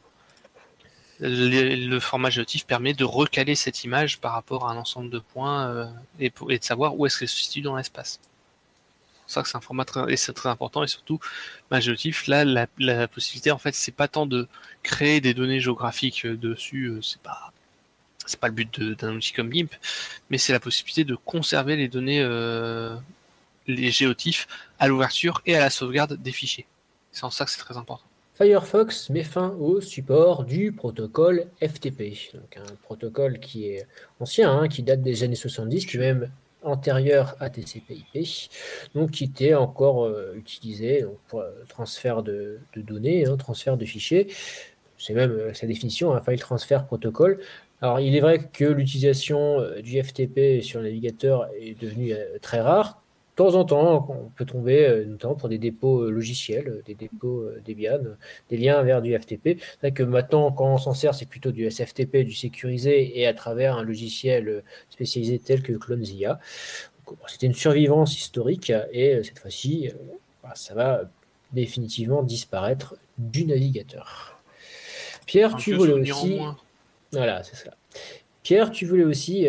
[1.19, 5.67] le, format géotif permet de recaler cette image par rapport à un ensemble de points
[5.67, 5.85] euh,
[6.19, 8.19] et, de savoir où est-ce qu'elle se situe dans l'espace.
[9.25, 11.19] C'est ça que c'est un format très, et très important et surtout,
[11.69, 14.47] ma géotif, là, la, possibilité, en fait, c'est pas tant de
[14.83, 17.51] créer des données géographiques euh, dessus, euh, c'est pas,
[18.27, 19.69] c'est pas le but d'un outil comme GIMP,
[20.29, 22.23] mais c'est la possibilité de conserver les données,
[23.67, 24.47] les géotifs
[24.79, 26.65] à l'ouverture et à la sauvegarde des fichiers.
[27.11, 28.05] C'est en ça que c'est très important.
[28.37, 33.87] Firefox met fin au support du protocole FTP, donc un protocole qui est
[34.19, 36.29] ancien, hein, qui date des années 70, qui est même
[36.61, 38.51] antérieur à TCP/IP,
[38.93, 44.27] donc qui était encore euh, utilisé pour le transfert de, données, hein, transfert de fichiers.
[44.97, 47.39] C'est même euh, sa définition, un file transfer protocole.
[47.81, 52.59] Alors, il est vrai que l'utilisation euh, du FTP sur le navigateur est devenue très
[52.59, 53.01] rare,
[53.37, 56.81] de temps en temps, on peut tomber, euh, notamment pour des dépôts euh, logiciels, euh,
[56.87, 57.99] des dépôts Debian,
[58.49, 59.59] des liens vers du FTP.
[59.59, 63.27] C'est vrai que maintenant, quand on s'en sert, c'est plutôt du SFTP, du sécurisé, et
[63.27, 66.39] à travers un logiciel spécialisé tel que Clonezilla.
[67.27, 69.91] C'était une survivance historique, et cette fois-ci,
[70.41, 71.03] bah, ça va
[71.53, 74.36] définitivement disparaître du navigateur.
[75.27, 76.39] Pierre, tu voulais aussi.
[77.11, 77.71] Voilà, c'est ça.
[78.41, 79.47] Pierre, tu voulais aussi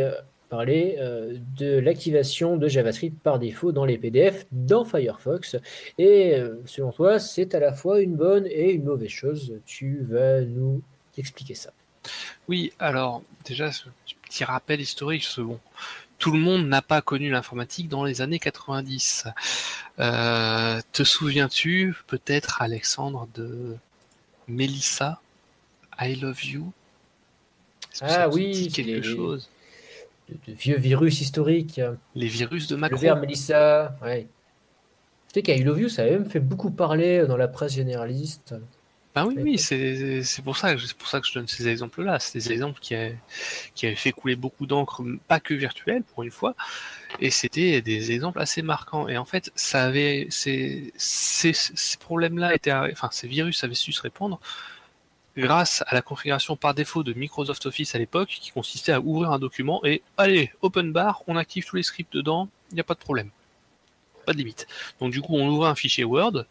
[0.49, 5.57] parler euh, de l'activation de JavaScript par défaut dans les PDF dans Firefox.
[5.99, 9.55] Et euh, selon toi, c'est à la fois une bonne et une mauvaise chose.
[9.67, 10.83] Tu vas nous
[11.17, 11.71] expliquer ça.
[12.49, 13.85] Oui, alors déjà, ce
[14.23, 15.59] petit rappel historique, bon,
[16.19, 19.27] tout le monde n'a pas connu l'informatique dans les années 90.
[19.99, 23.77] Euh, te souviens-tu peut-être, Alexandre, de
[24.47, 25.21] Melissa,
[26.01, 26.73] I Love You
[28.01, 29.51] Ah oui, quelque chose
[30.29, 31.81] de, vieux virus historiques.
[32.15, 32.97] Les virus de Macron.
[32.97, 34.27] Le verre Melissa, ouais.
[35.29, 38.55] Tu sais qu'I Love You, ça a même fait beaucoup parler dans la presse généraliste.
[39.15, 42.19] Ben oui, oui, c'est pour ça, c'est pour ça que je donne ces exemples-là.
[42.21, 42.95] C'est des exemples qui,
[43.75, 46.55] qui avaient fait couler beaucoup d'encre, pas que virtuelle pour une fois,
[47.19, 49.09] et c'était des exemples assez marquants.
[49.09, 53.93] Et en fait, ça avait ces, ces, ces problèmes-là étaient, enfin, ces virus avaient su
[53.93, 54.41] se répandre
[55.39, 59.31] grâce à la configuration par défaut de Microsoft Office à l'époque, qui consistait à ouvrir
[59.31, 62.85] un document et allez, open bar, on active tous les scripts dedans, il n'y a
[62.85, 63.31] pas de problème.
[64.27, 64.67] Pas de limite.
[65.01, 66.45] Donc du coup, on ouvrait un fichier Word,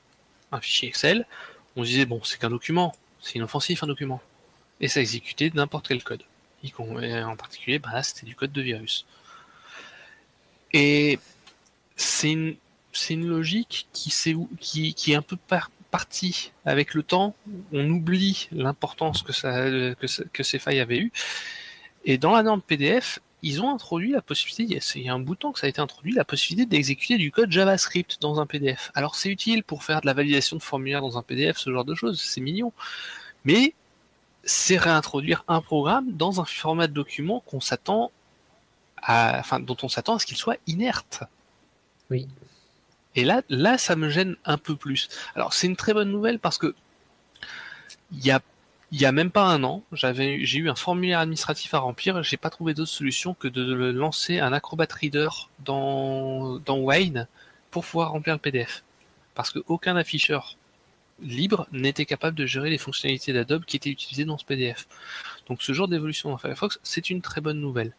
[0.52, 1.28] un fichier Excel,
[1.76, 4.22] on se disait, bon, c'est qu'un document, c'est inoffensif un document.
[4.80, 6.24] Et ça exécutait n'importe quel code.
[6.80, 9.06] En particulier, bah c'était du code de virus.
[10.74, 11.20] Et
[11.96, 12.58] c'est une,
[13.28, 14.12] logique qui,
[14.60, 17.36] qui, qui est un peu par, partie avec le temps,
[17.72, 21.12] on oublie l'importance que, ces failles avaient eu.
[22.06, 25.36] Et dans la norme PDF, ils ont introduit la possibilité, il y a un bout
[25.36, 28.46] de temps que ça a été introduit, la possibilité d'exécuter du code JavaScript dans un
[28.46, 28.92] PDF.
[28.96, 31.86] Alors c'est utile pour faire de la validation de formulaire dans un PDF, ce genre
[31.86, 32.74] de choses, c'est mignon.
[33.46, 33.74] Mais
[34.44, 38.12] c'est réintroduire un programme dans un format de document qu'on s'attend
[39.02, 41.24] à, enfin, dont on s'attend à ce qu'il soit inerte.
[42.10, 42.28] Oui.
[43.18, 45.10] Et là, là, ça me gêne un peu plus.
[45.36, 46.76] Alors, c'est une très bonne nouvelle parce que
[48.12, 48.42] il y a,
[48.92, 52.22] y a même pas un an, j'avais, j'ai eu un formulaire administratif à remplir.
[52.22, 55.30] J'ai pas trouvé d'autre solution que de lancer un Acrobat Reader
[55.66, 57.28] dans, dans Wayne
[57.72, 58.84] pour pouvoir remplir le PDF.
[59.34, 60.56] Parce qu'aucun afficheur
[61.20, 64.88] libre n'était capable de gérer les fonctionnalités d'Adobe qui étaient utilisées dans ce PDF.
[65.48, 67.94] Donc ce genre d'évolution dans Firefox, c'est une très bonne nouvelle.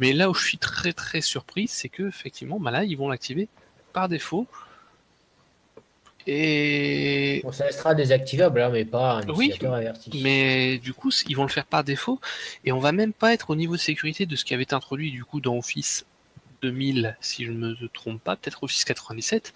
[0.00, 3.08] Mais là où je suis très très surpris, c'est que effectivement, bah là, ils vont
[3.08, 3.48] l'activer
[3.98, 4.46] par défaut.
[6.24, 9.52] Et ça restera désactivable, hein, mais pas un oui,
[10.22, 12.20] Mais du coup, ils vont le faire par défaut,
[12.64, 14.74] et on va même pas être au niveau de sécurité de ce qui avait été
[14.74, 16.06] introduit du coup dans Office
[16.62, 19.52] 2000, si je ne me trompe pas, peut-être Office 97,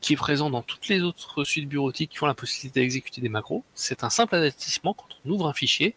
[0.00, 3.30] qui est présent dans toutes les autres suites bureautiques qui ont la possibilité d'exécuter des
[3.30, 3.64] macros.
[3.74, 5.94] C'est un simple avertissement quand on ouvre un fichier.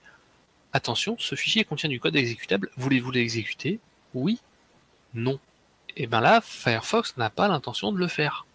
[0.73, 2.71] Attention, ce fichier contient du code exécutable.
[2.77, 3.79] Voulez-vous l'exécuter?
[4.15, 4.39] Oui?
[5.13, 5.39] Non
[5.95, 8.45] et bien là, Firefox n'a pas l'intention de le faire.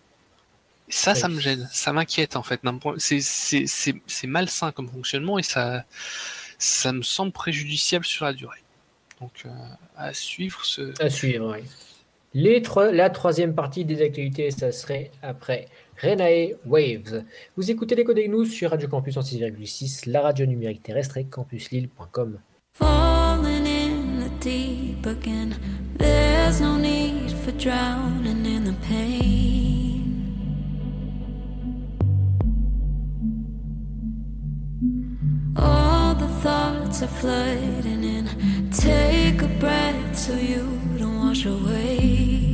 [0.89, 1.35] Ça, ça Oui.
[1.35, 2.61] me gêne, ça m'inquiète en fait.
[2.99, 5.85] C'est malsain comme fonctionnement et ça,
[6.59, 8.59] ça me semble préjudiciable sur la durée.
[9.21, 9.51] Donc, euh,
[9.97, 10.93] à suivre ce.
[11.03, 11.65] À suivre, oui.
[12.33, 15.69] Les trois- la troisième partie des actualités, ça serait après
[16.01, 17.25] Renae Waves.
[17.57, 21.25] Vous écoutez les codes nous sur Radio Campus en 6,6, la radio numérique terrestre et
[21.25, 22.39] campuslille.com.
[26.01, 30.07] There's no need for drowning in the pain.
[35.57, 38.27] All the thoughts are flooding in.
[38.71, 42.50] Take a breath so you don't wash away.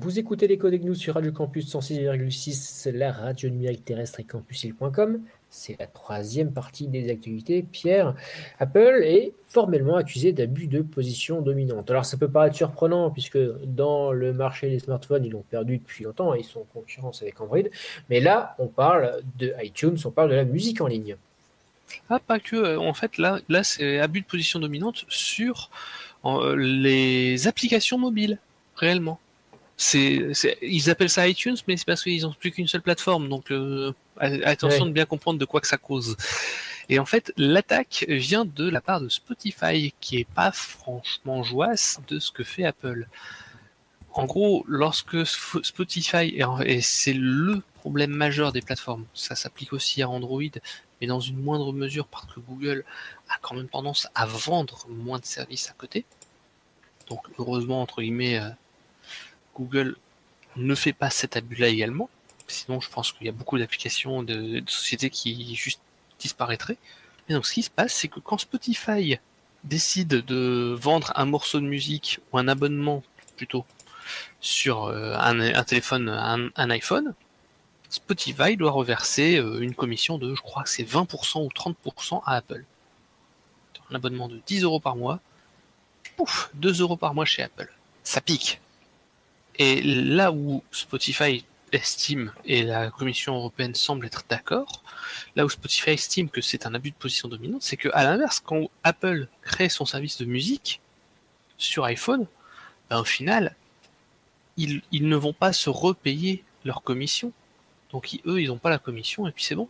[0.00, 5.20] Vous écoutez les codes nous sur Radio Campus 106,6, la radio numérique terrestre et campusil.com.
[5.50, 7.62] C'est la troisième partie des actualités.
[7.62, 8.14] Pierre,
[8.60, 11.90] Apple est formellement accusé d'abus de position dominante.
[11.90, 16.04] Alors ça peut paraître surprenant puisque dans le marché des smartphones, ils l'ont perdu depuis
[16.04, 17.58] longtemps, ils sont en concurrence avec Android.
[18.08, 21.16] Mais là, on parle de iTunes, on parle de la musique en ligne.
[22.08, 22.54] Ah, pas que.
[22.54, 25.70] euh, En fait, là, là c'est abus de position dominante sur
[26.24, 28.38] euh, les applications mobiles,
[28.76, 29.18] réellement.
[29.80, 33.28] C'est, ils appellent ça iTunes, mais c'est parce qu'ils n'ont plus qu'une seule plateforme.
[33.28, 34.88] Donc, euh, attention Ouais.
[34.88, 36.16] de bien comprendre de quoi que ça cause.
[36.88, 42.00] Et en fait, l'attaque vient de la part de Spotify, qui est pas franchement joasse
[42.08, 43.06] de ce que fait Apple.
[44.14, 50.08] En gros, lorsque Spotify, et c'est le problème majeur des plateformes, ça s'applique aussi à
[50.08, 50.42] Android,
[51.00, 52.84] mais dans une moindre mesure parce que Google
[53.28, 56.04] a quand même tendance à vendre moins de services à côté.
[57.08, 58.48] Donc heureusement, entre guillemets, euh,
[59.58, 59.96] Google
[60.56, 62.08] ne fait pas cet abus-là également.
[62.46, 65.80] Sinon, je pense qu'il y a beaucoup d'applications de, sociétés qui juste
[66.18, 66.78] disparaîtraient.
[67.28, 69.18] Et donc ce qui se passe, c'est que quand Spotify
[69.64, 73.02] décide de vendre un morceau de musique ou un abonnement
[73.36, 73.66] plutôt
[74.40, 77.14] sur euh, un, téléphone, un, un iPhone,
[77.90, 82.36] Spotify doit reverser euh, une commission de, je crois que c'est 20% ou 30% à
[82.36, 82.64] Apple.
[83.90, 85.20] Un abonnement de 10 euros par mois,
[86.16, 87.70] pouf, 2 euros par mois chez Apple.
[88.04, 88.60] Ça pique.
[89.58, 94.82] Et là où Spotify estime, et la Commission européenne semble être d'accord,
[95.36, 98.40] là où Spotify estime que c'est un abus de position dominante, c'est que à l'inverse,
[98.40, 100.80] quand Apple crée son service de musique
[101.58, 102.26] sur iPhone,
[102.88, 103.54] ben, au final,
[104.56, 107.32] ils, ils ne vont pas se repayer leur commission.
[107.92, 109.68] Donc ils- eux, ils n'ont pas la commission et puis c'est bon.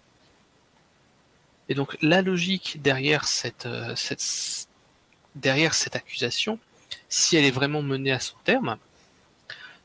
[1.69, 4.69] Et donc la logique derrière cette, euh, cette,
[5.35, 6.59] derrière cette accusation,
[7.09, 8.77] si elle est vraiment menée à son terme,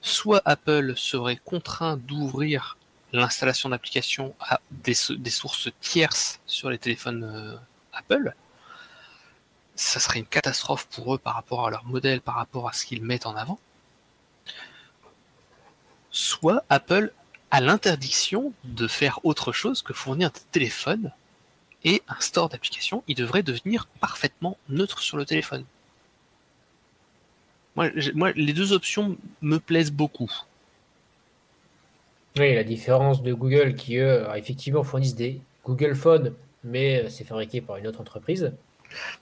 [0.03, 2.77] soit Apple serait contraint d'ouvrir
[3.13, 7.55] l'installation d'applications à des, so- des sources tierces sur les téléphones euh,
[7.93, 8.35] Apple,
[9.75, 12.85] ça serait une catastrophe pour eux par rapport à leur modèle, par rapport à ce
[12.85, 13.59] qu'ils mettent en avant.
[16.11, 17.11] Soit Apple
[17.49, 21.11] a l'interdiction de faire autre chose que fournir des téléphones
[21.85, 25.65] et un store d'applications, il devrait devenir parfaitement neutre sur le téléphone.
[27.75, 27.89] Moi,
[28.35, 30.31] les deux options me plaisent beaucoup.
[32.37, 37.61] Oui, la différence de Google qui, effectivement fournissent des Google Phone, mais euh, c'est fabriqué
[37.61, 38.53] par une autre entreprise.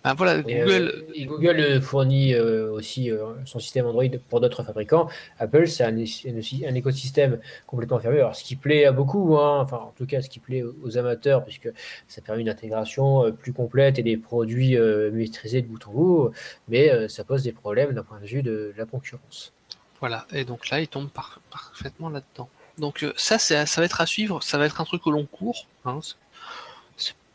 [0.03, 3.11] Ben voilà, Google, euh, et Google euh, fournit euh, aussi
[3.45, 5.09] son système Android pour d'autres fabricants.
[5.39, 8.17] Apple, c'est un, un- écosystème complètement fermé.
[8.19, 10.97] Alors, ce qui plaît à beaucoup, hein, enfin, en tout cas, ce qui plaît aux,
[10.97, 11.69] amateurs, puisque
[12.07, 14.77] ça permet une intégration plus complète et des produits
[15.11, 16.31] maîtrisés de bout en bout,
[16.67, 19.53] mais ça pose des problèmes d'un point de vue de la concurrence.
[19.99, 22.49] Voilà, et donc là, il tombe par- parfaitement là-dedans.
[22.77, 25.67] Donc ça, ça va être à suivre, ça va être un truc au long cours.
[25.85, 25.99] hein.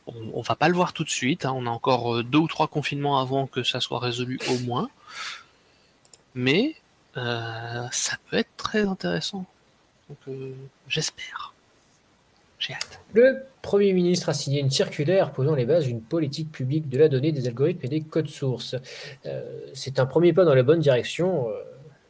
[0.07, 1.53] On, on va pas le voir tout de suite, hein.
[1.55, 4.89] on a encore euh, deux ou trois confinements avant que ça soit résolu au moins.
[6.35, 6.77] Mais
[7.17, 9.47] euh, ça peut être très intéressant.
[10.29, 10.53] Euh,
[10.89, 11.55] j'espère.
[12.59, 13.01] J'ai hâte.
[13.13, 17.09] Le Premier ministre a signé une circulaire posant les bases d'une politique publique de la
[17.09, 18.77] donnée, des algorithmes et des codes sources.
[19.75, 21.49] C'est un premier pas dans la bonne direction,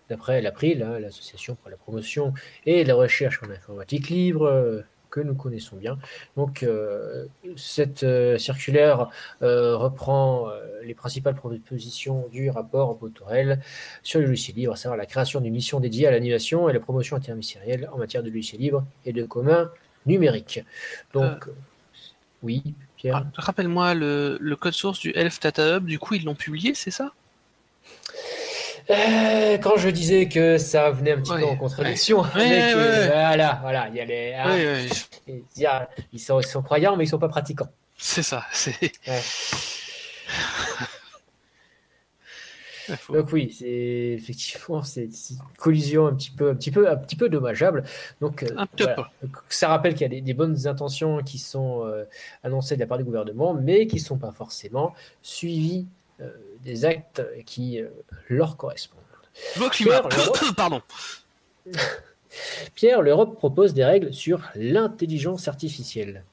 [0.08, 2.34] d'après l'April, hein, l'association pour la promotion
[2.64, 4.84] et la recherche en informatique libre,
[5.16, 5.98] que nous connaissons bien.
[6.36, 9.08] Donc, euh, cette euh, circulaire
[9.40, 10.50] euh, reprend
[10.84, 13.60] les principales propositions du rapport Botorel
[14.02, 16.80] sur le logiciel libre, à savoir la création d'une mission dédiée à l'animation et la
[16.80, 19.70] promotion interministérielle en matière de logiciel libre et de commun
[20.04, 20.60] numérique.
[21.14, 21.48] Donc,
[22.42, 22.62] oui,
[22.96, 23.26] Pierre.
[23.26, 26.74] Ah, Rappelle-moi le, le code source du Elf Data Hub, du coup ils l'ont publié,
[26.74, 27.12] c'est ça?
[28.90, 32.28] Euh, quand je disais que ça venait un petit Ouais, peu en contradiction ouais.
[32.34, 33.08] avec, Ouais, euh, ouais.
[33.08, 34.56] voilà, voilà, il y a les, ah,
[36.12, 37.68] ils sont, ils sont croyants mais ils sont pas pratiquants.
[37.96, 38.44] c'est ça.
[38.52, 38.92] C'est...
[43.12, 43.66] Donc oui, c'est
[44.16, 47.82] effectivement c'est une collision un petit peu, un petit peu, un petit peu dommageable.
[48.20, 48.46] Donc euh,
[48.78, 49.10] voilà.
[49.22, 52.04] Donc, ça rappelle qu'il y a des, des bonnes intentions qui sont euh,
[52.44, 55.86] annoncées de la part du gouvernement, mais qui ne sont pas forcément suivies
[56.64, 57.88] des actes qui euh,
[58.28, 59.00] leur correspondent.
[59.70, 60.02] Climat.
[60.02, 60.82] Pierre, le- Pardon.
[62.74, 66.24] Pierre, l'Europe propose des règles sur l'intelligence artificielle.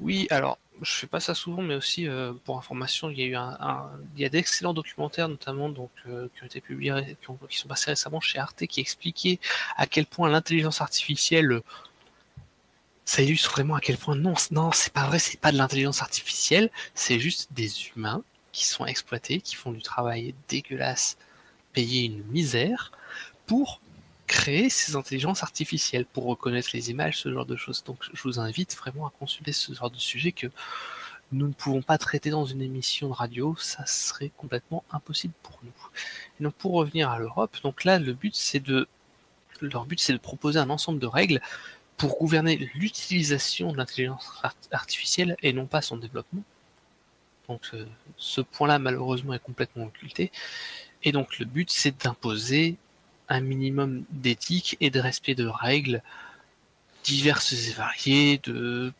[0.00, 3.26] Oui, alors je fais pas ça souvent, mais aussi euh, pour information, il y a
[3.26, 7.16] eu un, un- il y a d'excellents documentaires notamment donc euh, qui ont été publiés,
[7.22, 9.38] qui, ont- qui sont passés récemment chez Arte, qui expliquaient
[9.78, 11.62] à quel point l'intelligence artificielle, euh,
[13.06, 16.02] ça illustre vraiment à quel point non, non, c'est pas vrai, c'est pas de l'intelligence
[16.02, 18.22] artificielle, c'est juste des humains
[18.56, 21.18] qui sont exploités, qui font du travail dégueulasse,
[21.74, 22.90] payés une misère
[23.44, 23.82] pour
[24.26, 27.84] créer ces intelligences artificielles pour reconnaître les images, ce genre de choses.
[27.84, 30.46] Donc je vous invite vraiment à consulter ce genre de sujet que
[31.32, 35.58] nous ne pouvons pas traiter dans une émission de radio, ça serait complètement impossible pour
[35.62, 35.78] nous.
[36.40, 38.88] Et donc pour revenir à l'Europe, donc là le but c'est de
[39.60, 41.42] leur but c'est de proposer un ensemble de règles
[41.98, 46.42] pour gouverner l'utilisation de l'intelligence art- artificielle et non pas son développement.
[47.48, 47.70] Donc
[48.16, 50.32] ce point-là malheureusement est complètement occulté.
[51.02, 52.76] Et donc le but c'est d'imposer
[53.28, 56.02] un minimum d'éthique et de respect de règles
[57.04, 58.92] diverses et variées, de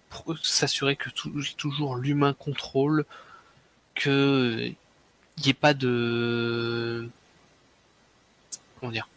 [0.43, 3.05] s'assurer que tou- toujours l'humain contrôle,
[3.95, 4.73] que
[5.39, 7.09] il n'y ait pas de
[8.79, 9.09] comment dire,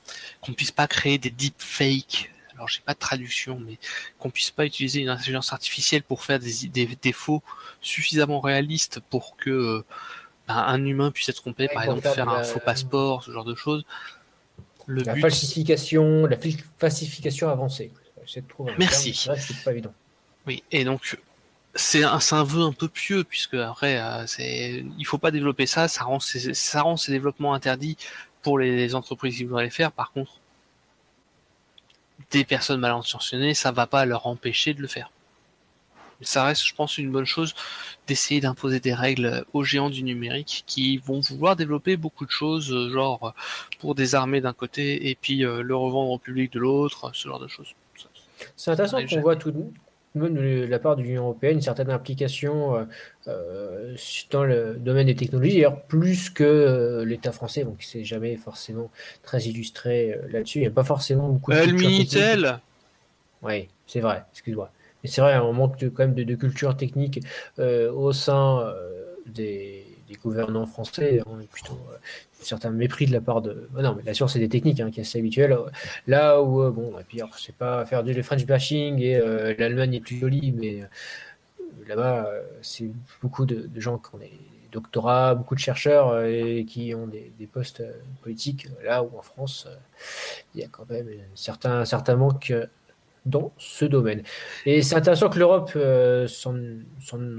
[0.41, 2.32] qu'on puisse pas créer des deepfakes.
[2.60, 3.78] Alors j'ai pas de traduction, mais
[4.20, 7.41] qu'on puisse pas utiliser une intelligence artificielle pour faire des, des défauts
[7.82, 9.86] suffisamment réalistes pour que
[10.49, 13.32] ben, un humain puisse être trompé, Ouais, par exemple faire un la- faux passeport, ce
[13.32, 13.86] genre de choses.
[14.88, 17.91] Le La but, falsification, la fal- falsification avancée.
[18.36, 19.12] De Merci.
[19.12, 19.93] terme, C'est vrai que c'est pas évident.
[20.45, 21.18] oui, et donc
[21.76, 25.66] c'est un, un vœu un peu pieux puisque après, euh, c'est, il faut pas développer
[25.66, 27.95] ça, ça rend ces, ça rend ces développements interdits
[28.41, 29.91] pour les entreprises qui voudraient les faire.
[29.91, 30.34] Par contre,
[32.32, 35.11] des personnes mal intentionnées, ça va pas leur empêcher de le faire.
[36.20, 37.55] Mais ça reste, je pense, une bonne chose
[38.07, 42.72] d'essayer d'imposer des règles aux géants du numérique qui vont vouloir développer beaucoup de choses,
[42.74, 43.34] euh, genre
[43.80, 47.28] pour des armées d'un côté et puis euh, le revendre au public de l'autre, ce
[47.28, 47.74] genre de choses.
[48.55, 49.63] C'est intéressant qu'on voit tout de
[50.16, 52.86] même de la part de l'Union européenne une certaine implication euh,
[53.28, 53.95] euh,
[54.32, 58.89] dans le domaine des technologies, d'ailleurs plus que euh, l'État français, donc s'est jamais forcément
[59.24, 60.60] très illustré euh, là-dessus.
[60.60, 61.74] Il n'y a pas forcément beaucoup de le.
[61.74, 62.60] Minitel
[63.41, 64.72] Oui, c'est vrai, excuse-moi.
[65.03, 67.22] Mais c'est vrai, on manque de, quand même de, de culture technique
[67.57, 68.74] au sein
[69.28, 71.16] des, des gouvernants français.
[71.16, 71.95] Est plutôt euh,
[72.41, 73.70] un certain mépris de la part de.
[73.72, 75.57] bah non, mais la science c'est des techniques, hein, qui est assez habituel.
[76.07, 79.53] Là où, euh, bon, et puis alors, c'est pas faire du French bashing et euh,
[79.57, 80.86] l'Allemagne est plus jolie, mais euh,
[81.88, 82.91] là-bas, euh, c'est
[83.22, 84.32] beaucoup de, gens qui ont des
[84.72, 88.68] doctorats, beaucoup de chercheurs euh, et qui ont des, postes euh, politiques.
[88.84, 89.76] Là où en France, euh,
[90.53, 91.84] il y a quand même un certain.
[93.26, 94.24] Euh, dans ce domaine.
[94.65, 96.55] Et c'est intéressant que l'Europe euh, s'en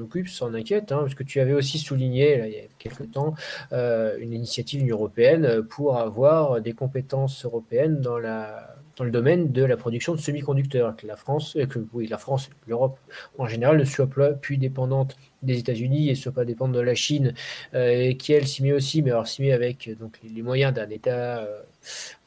[0.01, 3.35] occupe, s'en inquiète, hein, parce que tu avais aussi souligné, il y a quelques temps,
[3.73, 9.77] euh, une initiative européenne pour avoir des compétences européennes dans, la, le domaine de la
[9.77, 10.97] production de semi-conducteurs.
[10.97, 11.67] Que la France, euh,
[12.09, 12.99] la France, l'Europe
[13.39, 14.09] en général ne soit
[14.41, 17.35] plus dépendante des États-Unis et ne soit pas dépendante de la Chine,
[17.75, 20.75] euh, qui elle s'y met aussi, mais alors s'y met avec euh, donc, les, moyens
[20.75, 21.63] d'un État euh,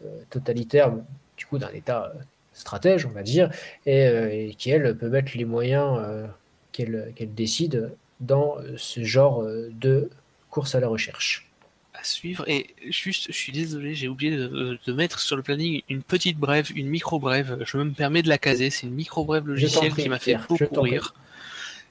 [0.03, 0.93] euh, totalitaire,
[1.37, 2.19] du coup d'un État euh,
[2.53, 3.49] stratège, on va dire,
[3.85, 6.27] et, euh, et qui, elle, peut mettre les moyens euh,
[6.71, 10.09] qu'elle décide dans ce genre euh, de
[10.49, 11.49] course à la recherche.
[11.93, 12.47] à suivre.
[12.47, 16.37] Et juste, je suis désolé, j'ai oublié de, de mettre sur le planning une petite
[16.37, 17.63] brève, une micro-brève.
[17.65, 18.69] Je me permets de la caser.
[18.69, 21.13] C'est une micro-brève logicielle prie, qui m'a fait Pierre, beaucoup rire.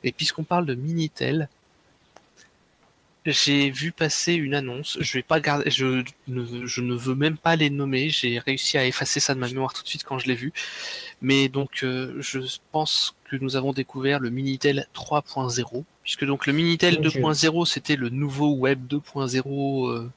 [0.04, 1.48] Et puisqu'on parle de Minitel,
[3.26, 4.98] j'ai vu passer une annonce.
[5.00, 8.08] Je vais pas garder, je ne, je ne veux même pas les nommer.
[8.10, 10.52] J'ai réussi à effacer ça de ma mémoire tout de suite quand je l'ai vu.
[11.20, 12.40] Mais donc, euh, je
[12.72, 17.20] pense que nous avons découvert le Minitel 3.0, puisque donc le Minitel Mon Dieu.
[17.22, 20.10] 2.0 c'était le nouveau Web 2.0, euh,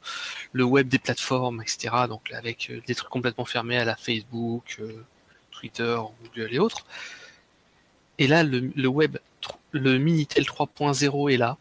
[0.51, 1.95] le web des plateformes, etc.
[2.09, 5.05] Donc avec euh, des trucs complètement fermés à la Facebook, euh,
[5.51, 6.85] Twitter, Google et autres.
[8.17, 9.17] Et là, le, le web,
[9.71, 11.57] le Minitel 3.0 est là.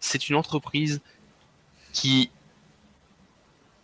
[0.00, 1.00] C'est une entreprise
[1.92, 2.30] qui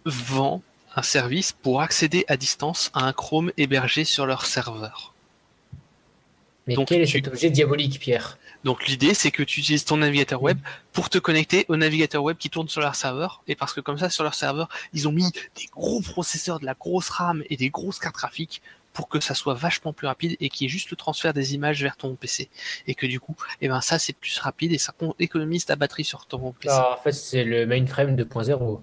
[0.05, 0.63] vend
[0.95, 5.13] un service pour accéder à distance à un Chrome hébergé sur leur serveur.
[6.67, 8.39] Mais Donc, quel est tu- cet objet diabolique, Pierre?
[8.65, 10.59] Donc l'idée, c'est que tu utilises ton navigateur web
[10.93, 13.43] pour te connecter au navigateur web qui tourne sur leur serveur.
[13.47, 16.65] Et parce que comme ça, sur leur serveur, ils ont mis des gros processeurs, de
[16.67, 18.63] la grosse RAM et des grosses cartes graphiques
[18.97, 21.55] pour que ça soit vachement plus rapide et qu'il y ait juste le transfert des
[21.55, 22.49] images vers ton PC.
[22.87, 25.77] Et que du coup, eh ben ça, c'est plus rapide et ça con- économise ta
[25.77, 26.75] batterie sur ton PC.
[26.77, 28.81] Ah, En fait, c'est le mainframe 2.0.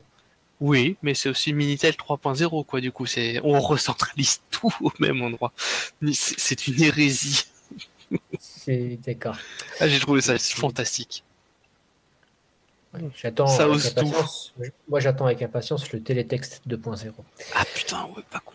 [0.62, 3.06] Oui, mais c'est aussi Minitel 3.0, quoi, du coup.
[3.08, 5.52] c'est On recentralise tout au même endroit.
[6.14, 7.46] C'est une hérésie.
[8.40, 9.36] C'est d'accord.
[9.80, 11.24] Ah, J'ai trouvé ça fantastique.
[12.94, 14.14] Ouais, J'attends Ça ose tout.
[14.88, 17.12] Moi, j'attends avec impatience le télétexte 2.0.
[17.56, 18.53] Ah putain, ouais, pas con.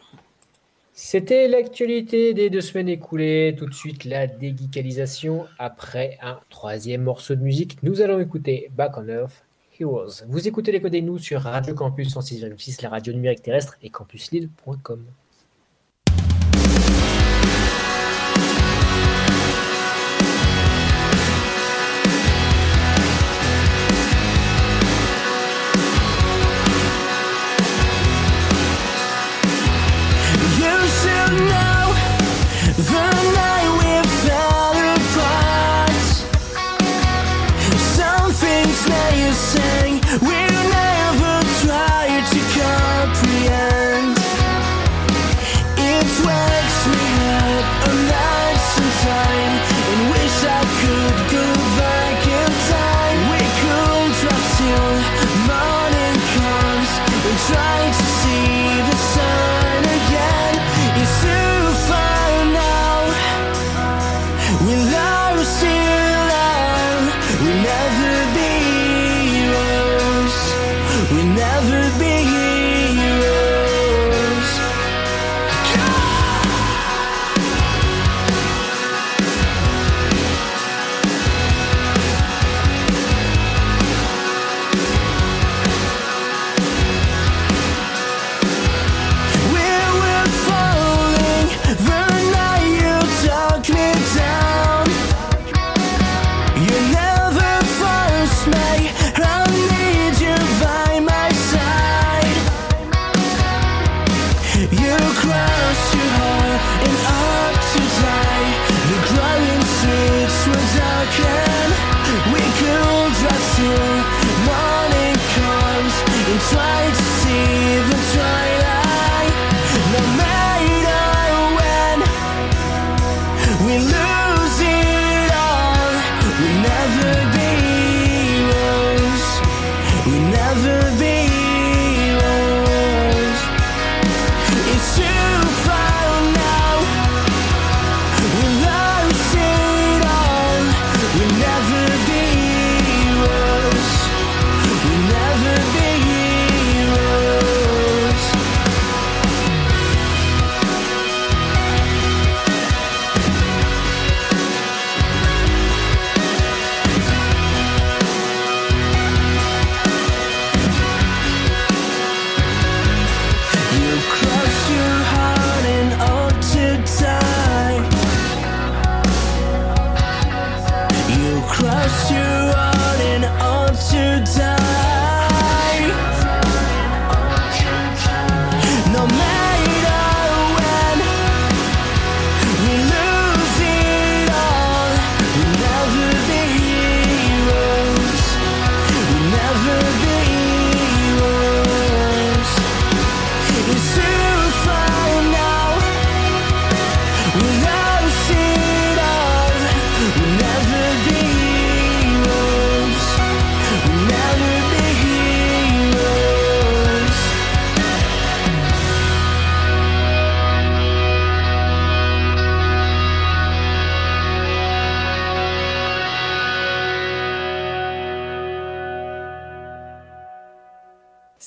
[1.01, 3.55] C'était l'actualité des deux semaines écoulées.
[3.57, 5.47] Tout de suite, la déguicalisation.
[5.57, 9.45] Après un troisième morceau de musique, nous allons écouter Back on Earth
[9.79, 10.25] Heroes.
[10.27, 13.91] Vous écoutez les codes et nous sur Radio Campus 106,6, la radio numérique terrestre et
[13.91, 15.05] campuslille.com.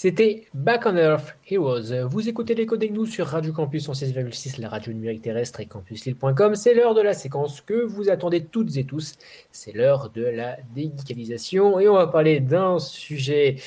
[0.04, 2.08] C'était Back on Earth Heroes.
[2.10, 5.68] Vous écoutez les codes nous sur Radio Campus en 16,6, la radio numérique terrestre et
[5.68, 6.56] campuslille.com.
[6.56, 9.14] C'est l'heure de la séquence que vous attendez toutes et tous.
[9.52, 13.58] C'est l'heure de la dédicalisation et on va parler d'un sujet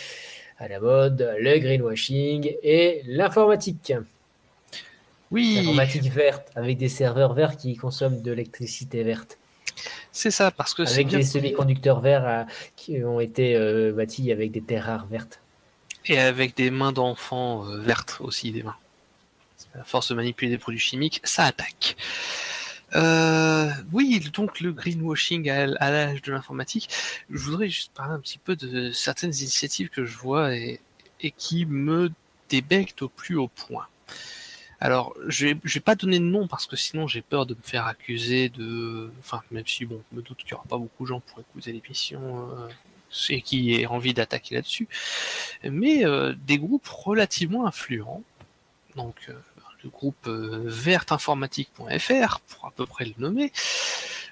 [0.58, 3.92] à la mode, le greenwashing et l'informatique.
[5.30, 9.38] Oui, L'informatique verte avec des serveurs verts qui consomment de l'électricité verte.
[10.10, 12.42] c'est ça, parce que c'est Avec des semi-conducteurs verts euh,
[12.74, 15.38] qui ont été euh, bâtis avec des terres rares vertes.
[16.06, 18.76] Et avec des mains d'enfants euh, vertes aussi, des mains.
[19.78, 21.96] À force de manipuler des produits chimiques, ça attaque.
[22.94, 26.88] Euh, oui, donc le greenwashing à, l'âge de l'informatique.
[27.28, 30.80] Je voudrais juste parler un petit peu de certaines initiatives que je vois et,
[31.38, 32.10] qui me
[32.50, 33.86] débectent au plus haut point.
[34.78, 37.62] Alors, je vais, vais pas donner de nom parce que sinon j'ai peur de me
[37.62, 39.10] faire accuser de.
[39.20, 41.40] Enfin, même si, bon, je me doute qu'il n'y aura pas beaucoup de gens pour
[41.40, 42.68] écouter l'émission euh,
[43.28, 44.88] et qui aient envie d'attaquer là-dessus.
[45.62, 48.22] Mais euh, des groupes relativement influents,
[48.96, 49.34] donc euh,
[49.82, 53.52] le groupe euh, verteinformatique.fr, pour à peu près le nommer,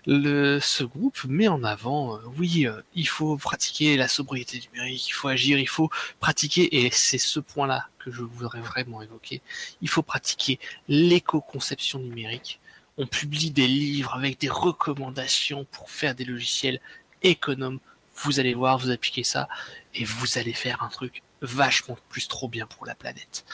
[0.04, 5.60] ce groupe met en avant, oui, il faut pratiquer la sobriété numérique, il faut agir,
[5.60, 9.42] il faut pratiquer, et c'est ce point-là que je voudrais vraiment évoquer,
[9.80, 10.58] il faut pratiquer
[10.88, 12.58] l'éco-conception numérique.
[12.98, 16.80] On publie des livres avec des recommandations pour faire des logiciels
[17.22, 17.80] économes.
[18.16, 19.48] Vous allez voir, vous appliquez ça,
[19.94, 23.44] et vous allez faire un truc vachement plus trop bien pour la planète.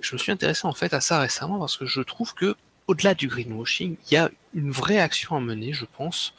[0.00, 2.56] Je me suis intéressé en fait à ça récemment parce que je trouve que
[2.88, 6.34] au-delà du greenwashing, il y a une vraie action à mener, je pense,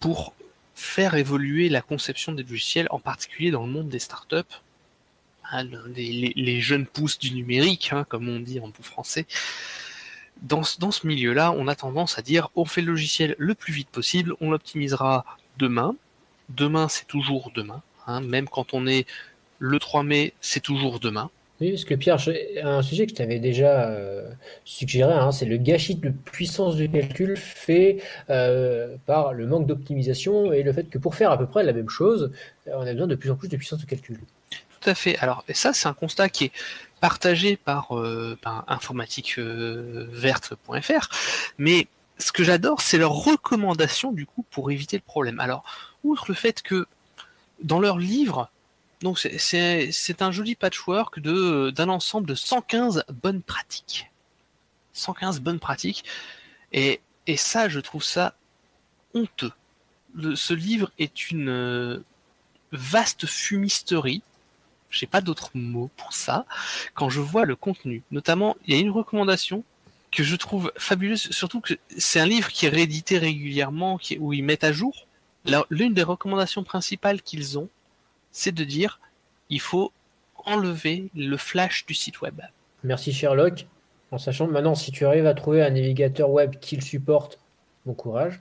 [0.00, 0.34] pour
[0.74, 4.42] faire évoluer la conception des logiciels, en particulier dans le monde des startups,
[5.52, 9.26] le- les, jeunes pousses du numérique, hein, comme on dit en bon français.
[10.42, 13.88] Dans ce milieu-là, on a tendance à dire on fait le logiciel le plus vite
[13.88, 15.24] possible, on l'optimisera
[15.58, 15.94] demain.
[16.48, 17.82] Demain, c'est toujours demain.
[18.06, 19.06] hein, même quand on est
[19.58, 21.30] le 3 mai, c'est toujours demain.
[21.60, 22.18] Oui, parce que Pierre,
[22.64, 24.28] un sujet que je t'avais déjà euh,
[24.64, 30.52] suggéré, hein, c'est le gâchis de puissance de calcul fait euh, par le manque d'optimisation
[30.52, 32.32] et le fait que pour faire à peu près la même chose,
[32.66, 34.18] euh, on a besoin de plus en plus de puissance de calcul.
[34.50, 35.16] Tout à fait.
[35.18, 36.52] Alors, et ça, c'est un constat qui est
[37.00, 41.08] partagé par, euh, par informatiqueverte.fr.
[41.58, 41.86] Mais
[42.18, 45.38] ce que j'adore, c'est leurs recommandations, du coup, pour éviter le problème.
[45.40, 45.64] Alors,
[46.04, 46.86] outre le fait que
[47.62, 48.50] dans leur livre,
[49.16, 54.10] c'est- un joli patchwork d'un ensemble de 115 bonnes pratiques.
[54.92, 56.04] 115 bonnes pratiques.
[56.72, 57.00] Et,
[57.36, 58.34] ça, je trouve ça
[59.14, 59.52] honteux.
[60.34, 62.04] Ce livre est une euh,
[62.72, 64.22] vaste fumisterie
[64.94, 66.46] j'ai pas d'autre mot pour ça,
[66.94, 68.02] quand je vois le contenu.
[68.10, 69.64] Notamment, il y a une recommandation
[70.10, 74.32] que je trouve fabuleuse, surtout que c'est un livre qui est réédité régulièrement, qui, où
[74.32, 75.06] ils mettent à jour.
[75.70, 77.68] L'une des recommandations principales qu'ils ont,
[78.30, 79.00] c'est de dire
[79.50, 79.92] il faut
[80.46, 82.40] enlever le flash du site web.
[82.82, 83.66] Merci Sherlock,
[84.10, 87.38] en sachant que maintenant si tu arrives à trouver un navigateur web qui le supporte,
[87.86, 88.40] bon courage.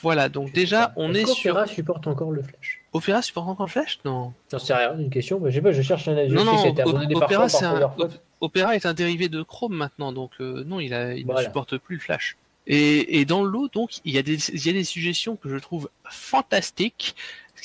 [0.00, 1.52] Voilà, donc déjà, on est sur.
[1.54, 2.82] Opera supporte encore le flash?
[2.92, 4.00] Opera supporte encore le flash?
[4.04, 4.32] Non.
[4.50, 5.38] J'en sais rien, une question.
[5.38, 6.32] mais Je sais pas, je cherche un avis.
[6.32, 6.64] Non, non,
[7.14, 7.92] Opera, c'est un-.
[8.40, 11.40] Opera est un dérivé de Chrome maintenant, donc euh, non, il, a, il Voilà.
[11.42, 12.36] ne supporte plus le Flash.
[12.66, 15.36] Et, et dans le lot, donc, il y, a des, il y a des suggestions
[15.36, 17.16] que je trouve fantastiques.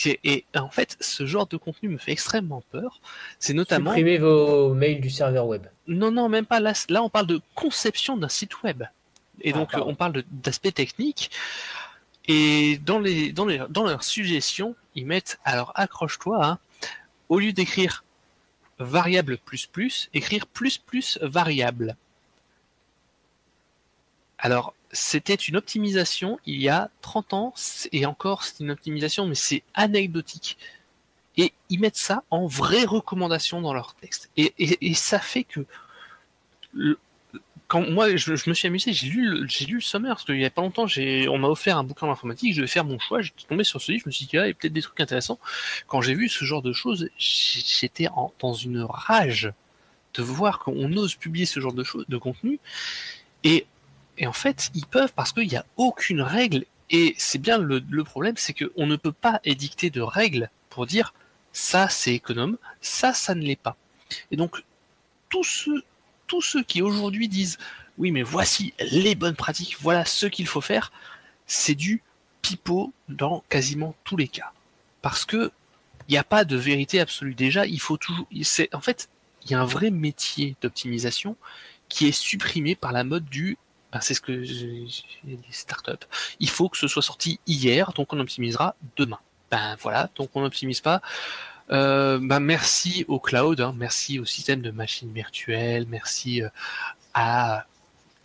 [0.05, 2.99] Et en fait, ce genre de contenu me fait extrêmement peur.
[3.39, 3.91] C'est notamment.
[3.91, 5.65] Supprimez vos mails du serveur web.
[5.87, 6.59] Non, non, même pas.
[6.59, 8.83] Là, là on parle de conception d'un site web.
[9.41, 9.87] Et Ah, donc, pardon.
[9.89, 11.31] on parle d'aspect technique.
[12.27, 16.59] Et dans, les, dans, les, dans leurs suggestions, ils mettent, alors accroche-toi, hein,
[17.29, 18.03] au lieu d'écrire
[18.79, 21.95] variable plus plus, écrire plus plus variable.
[24.37, 27.53] Alors, c'était une optimisation il y a 30 ans,
[27.91, 30.57] et encore, c'est une optimisation, mais c'est anecdotique.
[31.35, 34.29] Et ils mettent ça en vraie recommandation dans leur texte.
[34.37, 35.65] Et, et, ça fait que
[37.67, 40.45] quand moi je, je me suis amusé, j'ai lu lu le sommaire parce qu'il y
[40.45, 43.43] a pas longtemps, on m'a offert un bouquin d'informatique, je devais faire mon choix, j'étais
[43.47, 45.39] tombé sur ce livre, je me suis dit il y a peut-être des trucs intéressants.
[45.87, 48.07] Quand j'ai vu ce genre de choses, j'étais
[48.39, 49.51] dans une rage
[50.13, 52.59] de voir qu'on ose publier ce genre de choses, de contenu.
[53.43, 53.67] Et,
[54.17, 56.65] et en fait, ils peuvent parce qu'il n'y a aucune règle.
[56.89, 61.13] Et c'est bien le, problème, c'est qu'on ne peut pas édicter de règles pour dire
[61.51, 63.75] ça c'est économe, ça ça ne l'est pas.
[64.31, 64.63] Et donc
[65.29, 65.83] tous ceux,
[66.27, 67.57] tous ceux qui aujourd'hui disent
[67.97, 70.91] oui mais voici les bonnes pratiques, voilà ce qu'il faut faire,
[71.45, 72.01] c'est du
[72.41, 74.53] pipeau dans quasiment tous les cas.
[75.01, 75.51] Parce que
[76.07, 77.35] il n'y a pas de vérité absolue.
[77.35, 78.27] Déjà, il faut toujours.
[78.73, 79.09] En fait,
[79.43, 81.35] il y a un vrai métier d'optimisation
[81.89, 83.57] qui est supprimé par la mode du.
[83.91, 84.85] Ben, c'est ce que j'ai
[85.23, 86.05] dit startup.
[86.39, 89.19] Il faut que ce soit sorti hier, donc on optimisera demain.
[89.49, 91.01] Ben voilà, donc on n'optimise pas.
[91.69, 96.49] Euh, ben merci au cloud, hein, merci au système de machines virtuelles, merci euh,
[97.13, 97.65] à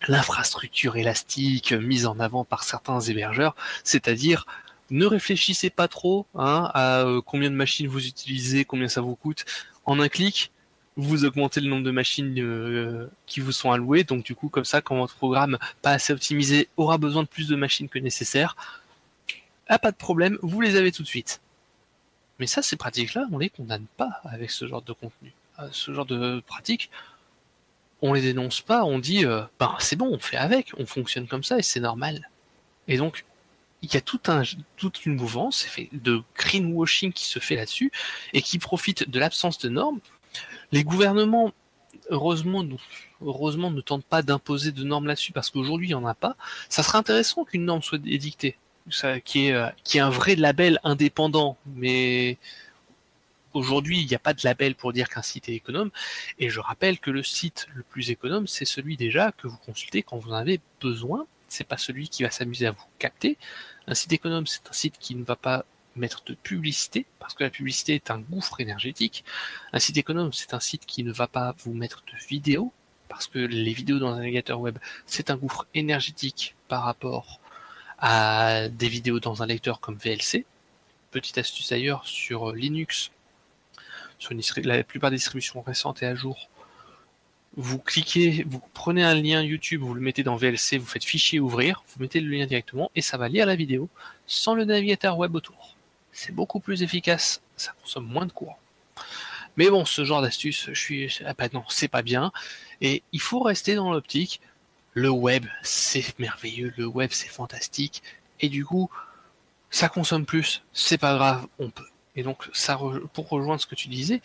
[0.07, 4.45] l'infrastructure élastique mise en avant par certains hébergeurs, c'est-à-dire
[4.91, 9.15] ne réfléchissez pas trop hein, à euh, combien de machines vous utilisez, combien ça vous
[9.15, 9.45] coûte.
[9.85, 10.52] En un clic,
[10.95, 14.03] vous augmentez le nombre de machines euh, qui vous sont allouées.
[14.03, 17.47] Donc du coup, comme ça, quand votre programme pas assez optimisé aura besoin de plus
[17.47, 18.55] de machines que nécessaire,
[19.67, 21.41] ah, pas de problème, vous les avez tout de suite.
[22.39, 25.33] Mais ça, ces pratiques-là, on les condamne pas avec ce genre de contenu.
[25.59, 26.89] Euh, Ce genre de pratiques,
[28.01, 31.27] on les dénonce pas, on dit, euh, ben c'est bon, on fait avec, on fonctionne
[31.27, 32.29] comme ça et c'est normal.
[32.87, 33.23] Et donc,
[33.81, 34.43] il y a tout un,
[34.77, 37.91] toute une mouvance de greenwashing qui se fait là-dessus
[38.33, 39.99] et qui profite de l'absence de normes.
[40.71, 41.51] Les gouvernements,
[42.09, 42.63] heureusement,
[43.21, 46.35] heureusement ne tentent pas d'imposer de normes là-dessus parce qu'aujourd'hui, il n'y en a pas.
[46.69, 48.57] Ça serait intéressant qu'une norme soit édictée,
[49.25, 52.37] qui, est, euh, qui est un vrai label indépendant, mais
[53.53, 55.91] aujourd'hui, il n'y a pas de label pour dire qu'un site est économe.
[56.39, 60.03] Et je rappelle que le site le plus économe, c'est celui déjà que vous consultez
[60.03, 61.25] quand vous en avez besoin.
[61.47, 63.37] C'est pas celui qui va s'amuser à vous capter.
[63.87, 65.65] Un site économe, c'est un site qui ne va pas
[65.95, 69.23] mettre de publicité, parce que la publicité est un gouffre énergétique.
[69.71, 72.71] Un site économe, c'est un site qui ne va pas vous mettre de vidéos,
[73.09, 77.39] parce que les vidéos dans un navigateur web, c'est un gouffre énergétique par rapport
[77.99, 80.45] à des vidéos dans un lecteur comme VLC.
[81.11, 83.11] Petite astuce d'ailleurs sur Linux,
[84.17, 86.49] sur une la plupart des distributions récentes et à jour,
[87.55, 91.39] vous cliquez, vous prenez un lien YouTube, vous le mettez dans VLC, vous faites fichier
[91.39, 93.89] ouvrir, vous mettez le lien directement et ça va lire la vidéo
[94.25, 95.72] sans le navigateur web autour.
[96.13, 98.57] C'est beaucoup plus efficace, ça consomme moins de courant.
[99.57, 102.31] Mais bon, ce genre d'astuce, je suis, ah bah non, c'est pas bien.
[102.81, 104.41] Et il faut rester dans l'optique.
[104.93, 108.03] Le web, c'est merveilleux, le web, c'est fantastique.
[108.39, 108.89] Et du coup,
[109.69, 111.87] ça consomme plus, c'est pas grave, on peut.
[112.15, 112.79] Et donc, ça,
[113.13, 114.21] pour rejoindre ce que tu disais,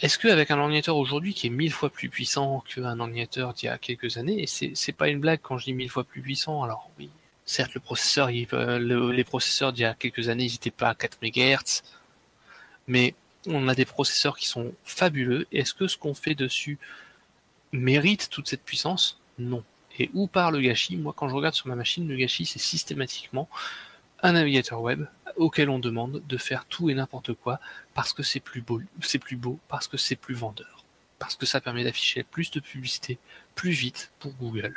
[0.00, 3.68] est-ce qu'avec un ordinateur aujourd'hui qui est mille fois plus puissant qu'un ordinateur d'il y
[3.68, 6.62] a quelques années, et c'est pas une blague quand je dis mille fois plus puissant,
[6.62, 7.10] alors oui,
[7.50, 7.76] certes
[8.54, 11.82] euh, le- les processeurs d'il y a quelques années, ils n'étaient pas à 4 MHz,
[12.86, 13.14] mais
[13.46, 15.46] on a des processeurs qui sont fabuleux.
[15.50, 16.78] Est-ce que ce qu'on fait dessus
[17.72, 19.18] mérite toute cette puissance?
[19.38, 19.64] Non.
[19.98, 20.96] Et où part le gâchis?
[20.96, 23.48] Moi, quand je regarde sur ma machine, le gâchis, c'est systématiquement
[24.22, 27.58] un navigateur web auquel on demande de faire tout et n'importe quoi
[27.94, 30.84] parce que c'est plus beau, c'est plus beau, parce que c'est plus vendeur,
[31.18, 33.18] parce que ça permet d'afficher plus de publicité
[33.54, 34.76] plus vite pour Google.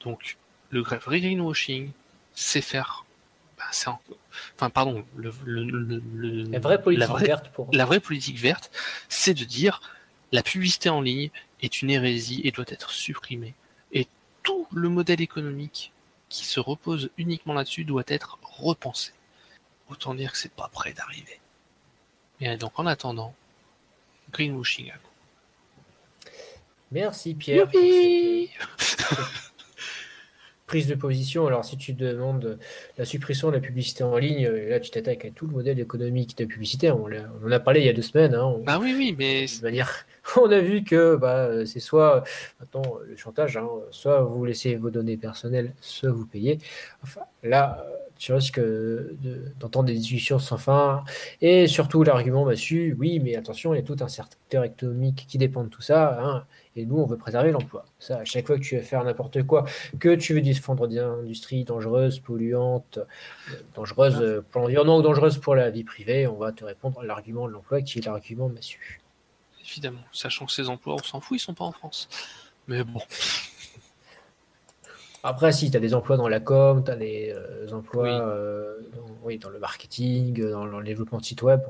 [0.00, 0.36] Donc,
[0.70, 1.90] le vrai greenwashing,
[2.34, 3.04] c'est faire,
[3.56, 4.00] bah, en-
[4.56, 7.68] enfin, pardon, le, le- le- le- La vraie politique la vraie- verte pour.
[7.72, 8.70] la vraie politique verte,
[9.08, 9.80] c'est de dire
[10.32, 11.30] la publicité en ligne
[11.62, 13.54] est une hérésie et doit être supprimée.
[13.92, 14.06] Et
[14.42, 15.92] tout le modèle économique
[16.28, 19.12] qui se repose uniquement là-dessus doit être repensé.
[19.88, 21.40] Autant dire que c'est pas prêt d'arriver.
[22.40, 23.34] Et donc en attendant,
[24.32, 24.94] greenwashing à.
[26.92, 27.68] Merci Pierre.
[27.70, 28.50] pour cette-
[30.68, 31.48] prise de position.
[31.48, 32.58] Alors, si tu demandes
[32.96, 35.80] la suppression de la publicité en ligne, euh, là, tu t'attaques à tout le modèle
[35.80, 36.92] économique de publicité.
[36.92, 38.34] On, en a parlé il y a deux semaines.
[38.36, 38.44] hein.
[38.44, 40.06] On- Bah oui, oui, mais de manière,
[40.40, 42.22] on a vu que bah, c'est soit
[42.60, 46.58] maintenant le chantage, hein, soit vous laissez vos données personnelles, soit vous payez.
[47.02, 51.04] Enfin, là, euh, tu risques de- d'entendre des discussions sans fin.
[51.40, 55.38] Et surtout l'argument massu, oui, mais attention, il y a tout un secteur économique qui
[55.38, 56.18] dépend de tout ça.
[56.22, 56.44] hein,
[56.78, 57.84] et nous, on veut préserver l'emploi.
[57.98, 59.64] Ça, à chaque fois que tu veux faire n'importe quoi,
[59.98, 65.54] que tu veux défendre des industries dangereuses, polluantes, euh, dangereuses pour l'environnement ou dangereuses pour
[65.54, 69.00] la vie privée, on va te répondre à l'argument de l'emploi qui est l'argument massu.
[69.64, 72.08] évidemment, sachant que ces emplois, on s'en fout, ils sont pas en France.
[72.68, 73.00] Mais bon,
[75.24, 78.10] Après, si, tu as des emplois dans la com, tu as des euh, emplois Oui.
[78.12, 81.60] euh, dans, oui, dans le marketing, dans, dans le développement de site web.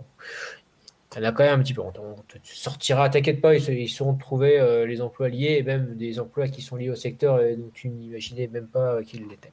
[1.17, 1.81] Il y en a quand même un petit peu.
[1.81, 5.97] On, te- tu sortiras, t'inquiète pas, ils, ils sauront trouver euh, les emplois liés même
[5.97, 9.27] des emplois qui sont liés au secteur et dont tu n'imaginais même pas euh, qu'ils
[9.27, 9.53] l'étaient.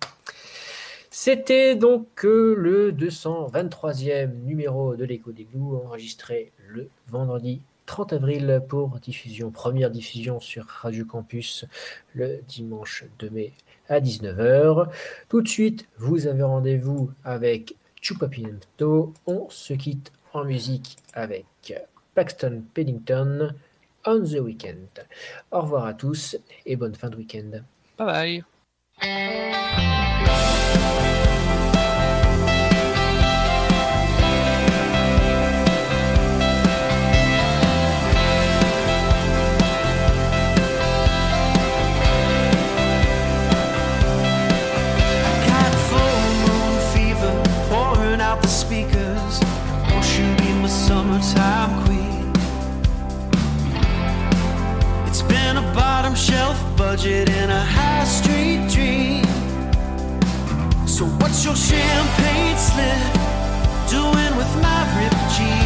[1.10, 8.62] C'était donc euh, le 223e numéro de l'écho des Glous, enregistré le vendredi 30 avril
[8.68, 11.66] pour diffusion, première diffusion sur Radio Campus
[12.14, 13.54] le dimanche 2 mai
[13.88, 14.90] à 19h.
[15.30, 19.14] Tout de suite, vous avez rendez-vous avec Chupapinto.
[19.28, 21.46] On se quitte en musique avec
[22.14, 23.54] Paxton Pennington
[24.06, 24.88] on the Weekend.
[25.52, 27.62] Au revoir à tous et bonne fin de week-end.
[27.98, 28.44] bye
[29.02, 31.16] bye.
[56.96, 59.26] Budget and a high street dream.
[60.88, 63.12] So what's your champagne slip
[63.90, 65.65] doing with my ripped jeans?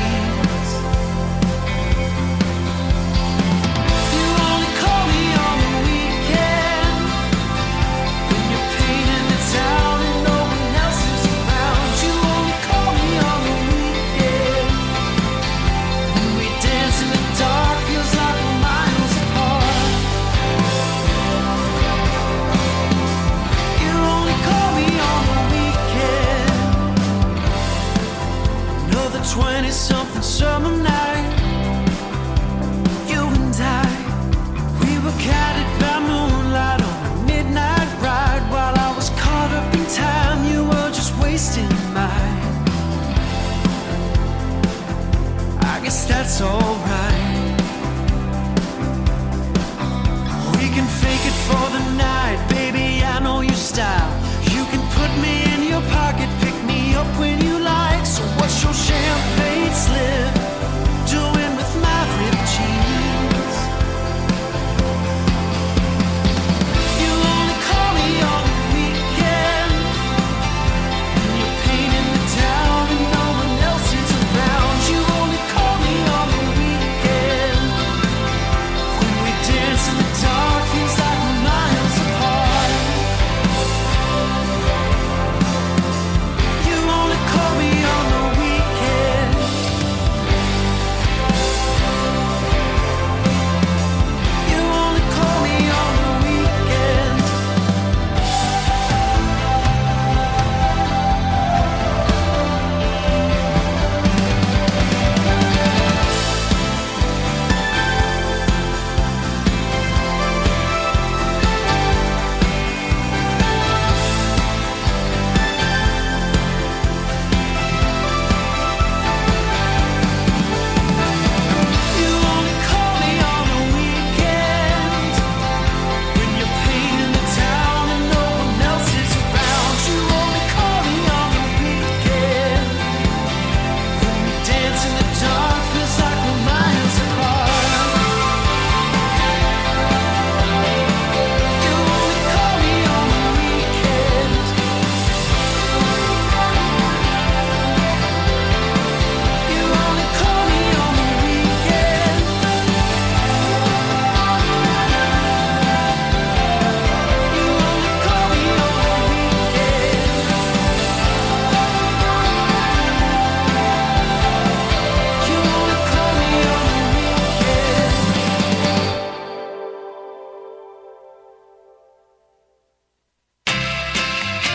[46.40, 46.89] so